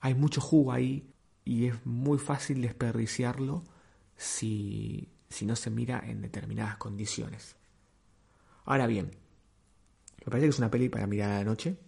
hay 0.00 0.14
mucho 0.14 0.40
jugo 0.40 0.72
ahí 0.72 1.12
y 1.44 1.66
es 1.66 1.86
muy 1.86 2.18
fácil 2.18 2.62
desperdiciarlo 2.62 3.64
si, 4.16 5.08
si 5.28 5.46
no 5.46 5.56
se 5.56 5.70
mira 5.70 6.02
en 6.06 6.20
determinadas 6.20 6.76
condiciones. 6.76 7.56
Ahora 8.64 8.86
bien, 8.86 9.10
me 10.24 10.30
parece 10.30 10.46
que 10.46 10.50
es 10.50 10.58
una 10.58 10.70
peli 10.70 10.88
para 10.88 11.06
mirar 11.06 11.30
a 11.30 11.38
la 11.38 11.44
noche. 11.44 11.78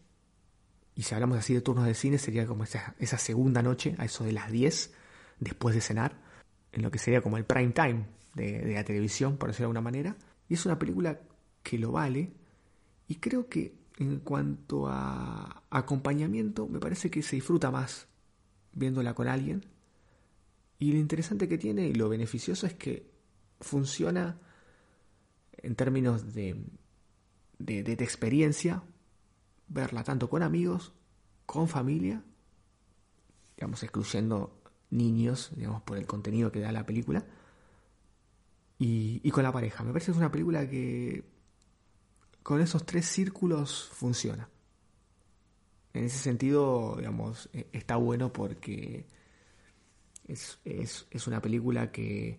Y 0.94 1.02
si 1.02 1.14
hablamos 1.14 1.38
así 1.38 1.54
de 1.54 1.60
turnos 1.60 1.86
de 1.86 1.94
cine, 1.94 2.18
sería 2.18 2.46
como 2.46 2.64
esa, 2.64 3.18
segunda 3.18 3.62
noche, 3.62 3.94
a 3.98 4.04
eso 4.04 4.24
de 4.24 4.32
las 4.32 4.50
10, 4.50 4.92
después 5.40 5.74
de 5.74 5.80
cenar, 5.80 6.21
en 6.72 6.82
lo 6.82 6.90
que 6.90 6.98
sería 6.98 7.20
como 7.20 7.36
el 7.36 7.44
prime 7.44 7.72
time 7.72 8.06
de, 8.34 8.72
la 8.74 8.84
televisión, 8.84 9.36
por 9.36 9.50
decirlo 9.50 9.64
de 9.64 9.78
alguna 9.78 9.80
manera. 9.82 10.16
Y 10.48 10.54
es 10.54 10.66
una 10.66 10.78
película 10.78 11.20
que 11.62 11.78
lo 11.78 11.92
vale. 11.92 12.32
Y 13.08 13.16
creo 13.16 13.48
que 13.48 13.74
en 13.98 14.20
cuanto 14.20 14.88
a 14.88 15.64
acompañamiento, 15.70 16.66
me 16.66 16.80
parece 16.80 17.10
que 17.10 17.22
se 17.22 17.36
disfruta 17.36 17.70
más 17.70 18.08
viéndola 18.72 19.14
con 19.14 19.28
alguien. 19.28 19.66
Y 20.78 20.92
lo 20.92 20.98
interesante 20.98 21.48
que 21.48 21.58
tiene 21.58 21.86
y 21.86 21.94
lo 21.94 22.08
beneficioso 22.08 22.66
es 22.66 22.74
que 22.74 23.10
funciona 23.60 24.40
en 25.52 25.76
términos 25.76 26.34
de, 26.34 26.56
de, 27.58 27.82
de, 27.84 27.92
experiencia, 27.92 28.82
verla 29.68 30.02
tanto 30.02 30.28
con 30.28 30.42
amigos, 30.42 30.92
con 31.46 31.68
familia, 31.68 32.24
digamos, 33.56 33.82
excluyendo 33.84 34.61
niños, 34.92 35.50
digamos, 35.56 35.82
por 35.82 35.98
el 35.98 36.06
contenido 36.06 36.52
que 36.52 36.60
da 36.60 36.70
la 36.70 36.86
película, 36.86 37.24
y, 38.78 39.20
y 39.24 39.30
con 39.30 39.42
la 39.42 39.52
pareja. 39.52 39.84
Me 39.84 39.92
parece 39.92 40.06
que 40.06 40.12
es 40.12 40.18
una 40.18 40.30
película 40.30 40.68
que 40.68 41.24
con 42.42 42.60
esos 42.60 42.84
tres 42.84 43.06
círculos 43.06 43.88
funciona. 43.92 44.48
En 45.94 46.04
ese 46.04 46.18
sentido, 46.18 46.96
digamos, 46.96 47.48
e, 47.52 47.68
está 47.72 47.96
bueno 47.96 48.32
porque 48.32 49.06
es, 50.26 50.58
es, 50.64 51.26
una 51.26 51.40
película 51.40 51.92
que, 51.92 52.38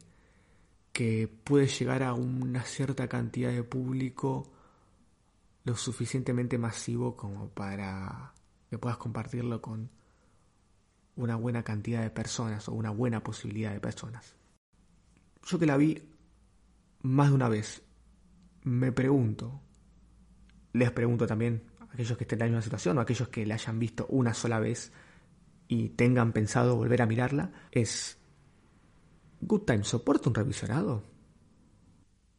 que 0.91 1.27
puede 1.27 1.67
llegar 1.67 2.03
a 2.03 2.13
una 2.13 2.63
cierta 2.63 3.07
cantidad 3.07 3.51
de 3.51 3.63
público 3.63 4.51
lo 5.65 5.75
suficientemente 5.75 6.57
masivo 6.57 7.15
como 7.15 7.49
para 7.49 8.33
que 8.69 8.77
puedas 8.77 8.97
compartirlo 8.97 9.61
con 9.61 9.89
una 11.15 11.35
buena 11.35 11.63
cantidad 11.63 12.01
de 12.01 12.09
personas 12.09 12.67
o 12.67 12.73
una 12.73 12.89
buena 12.89 13.23
posibilidad 13.23 13.71
de 13.71 13.79
personas. 13.79 14.35
Yo 15.45 15.59
que 15.59 15.65
la 15.65 15.77
vi 15.77 16.01
más 17.01 17.29
de 17.29 17.35
una 17.35 17.49
vez, 17.49 17.83
me 18.63 18.91
pregunto, 18.91 19.61
les 20.71 20.91
pregunto 20.91 21.27
también 21.27 21.63
a 21.79 21.93
aquellos 21.93 22.17
que 22.17 22.23
estén 22.23 22.37
en 22.37 22.39
la 22.39 22.45
misma 22.45 22.61
situación 22.61 22.97
o 22.97 23.01
a 23.01 23.03
aquellos 23.03 23.27
que 23.27 23.45
la 23.45 23.55
hayan 23.55 23.79
visto 23.79 24.07
una 24.09 24.33
sola 24.33 24.59
vez 24.59 24.91
y 25.67 25.89
tengan 25.89 26.33
pensado 26.33 26.75
volver 26.75 27.01
a 27.01 27.05
mirarla, 27.05 27.51
es 27.71 28.17
Good 29.41 29.61
Time 29.61 29.83
soporta 29.83 30.29
un 30.29 30.35
revisionado. 30.35 31.03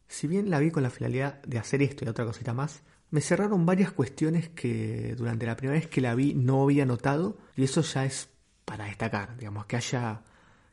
Si 0.08 0.26
bien 0.26 0.50
la 0.50 0.58
vi 0.58 0.70
con 0.70 0.82
la 0.82 0.90
finalidad 0.90 1.42
de 1.42 1.58
hacer 1.58 1.82
esto 1.82 2.04
y 2.04 2.08
otra 2.08 2.24
cosita 2.24 2.54
más, 2.54 2.82
me 3.10 3.20
cerraron 3.20 3.66
varias 3.66 3.92
cuestiones 3.92 4.48
que 4.48 5.14
durante 5.16 5.46
la 5.46 5.56
primera 5.56 5.78
vez 5.78 5.88
que 5.88 6.00
la 6.00 6.14
vi 6.14 6.34
no 6.34 6.62
había 6.62 6.86
notado 6.86 7.38
y 7.56 7.64
eso 7.64 7.82
ya 7.82 8.04
es 8.04 8.33
para 8.64 8.86
destacar, 8.86 9.36
digamos, 9.36 9.66
que 9.66 9.76
haya 9.76 10.22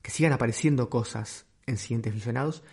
que 0.01 0.11
sigan 0.11 0.33
apareciendo 0.33 0.89
cosas 0.89 1.45
en 1.65 1.77
siguientes 1.77 2.13
visionados 2.13 2.63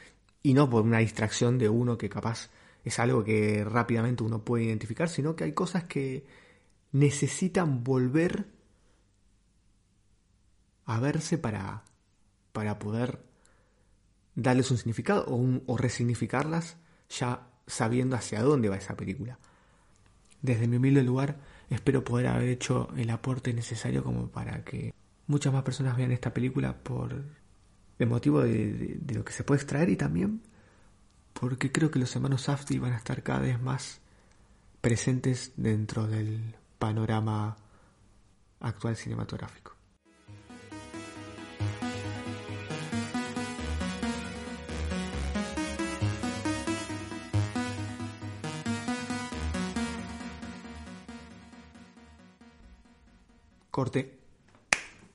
y 0.42 0.54
no 0.54 0.70
por 0.70 0.82
una 0.82 0.98
distracción 0.98 1.58
de 1.58 1.68
uno 1.68 1.98
que 1.98 2.08
capaz 2.08 2.50
es 2.84 2.98
algo 2.98 3.22
que 3.24 3.64
rápidamente 3.64 4.22
uno 4.22 4.44
puede 4.44 4.64
identificar, 4.64 5.08
sino 5.08 5.36
que 5.36 5.44
hay 5.44 5.52
cosas 5.52 5.84
que 5.84 6.24
necesitan 6.92 7.84
volver 7.84 8.46
a 10.86 10.98
verse 11.00 11.36
para, 11.36 11.84
para 12.52 12.78
poder 12.78 13.22
darles 14.34 14.70
un 14.70 14.78
significado 14.78 15.24
o, 15.26 15.36
un, 15.36 15.62
o 15.66 15.76
resignificarlas 15.76 16.78
ya 17.10 17.48
sabiendo 17.66 18.16
hacia 18.16 18.42
dónde 18.42 18.70
va 18.70 18.76
esa 18.76 18.96
película. 18.96 19.38
Desde 20.40 20.66
mi 20.66 20.76
humilde 20.76 21.02
lugar 21.02 21.36
espero 21.68 22.04
poder 22.04 22.28
haber 22.28 22.48
hecho 22.48 22.88
el 22.96 23.10
aporte 23.10 23.52
necesario 23.52 24.02
como 24.02 24.28
para 24.28 24.64
que 24.64 24.94
muchas 25.28 25.52
más 25.52 25.62
personas 25.62 25.96
vean 25.96 26.10
esta 26.10 26.34
película 26.34 26.76
por 26.76 27.22
el 27.98 28.08
motivo 28.08 28.42
de, 28.42 28.98
de, 29.00 29.14
lo 29.14 29.24
que 29.24 29.32
se 29.32 29.44
puede 29.44 29.60
extraer 29.60 29.88
y 29.90 29.96
también 29.96 30.42
porque 31.32 31.70
creo 31.70 31.90
que 31.90 31.98
los 31.98 32.14
hermanos 32.16 32.42
Safdie 32.42 32.80
van 32.80 32.92
a 32.92 32.96
estar 32.96 33.22
cada 33.22 33.40
vez 33.40 33.60
más 33.60 34.00
presentes 34.80 35.52
dentro 35.56 36.06
del 36.06 36.56
panorama 36.78 37.56
actual 38.60 38.96
cinematográfico. 38.96 39.74
Corte. 53.70 54.17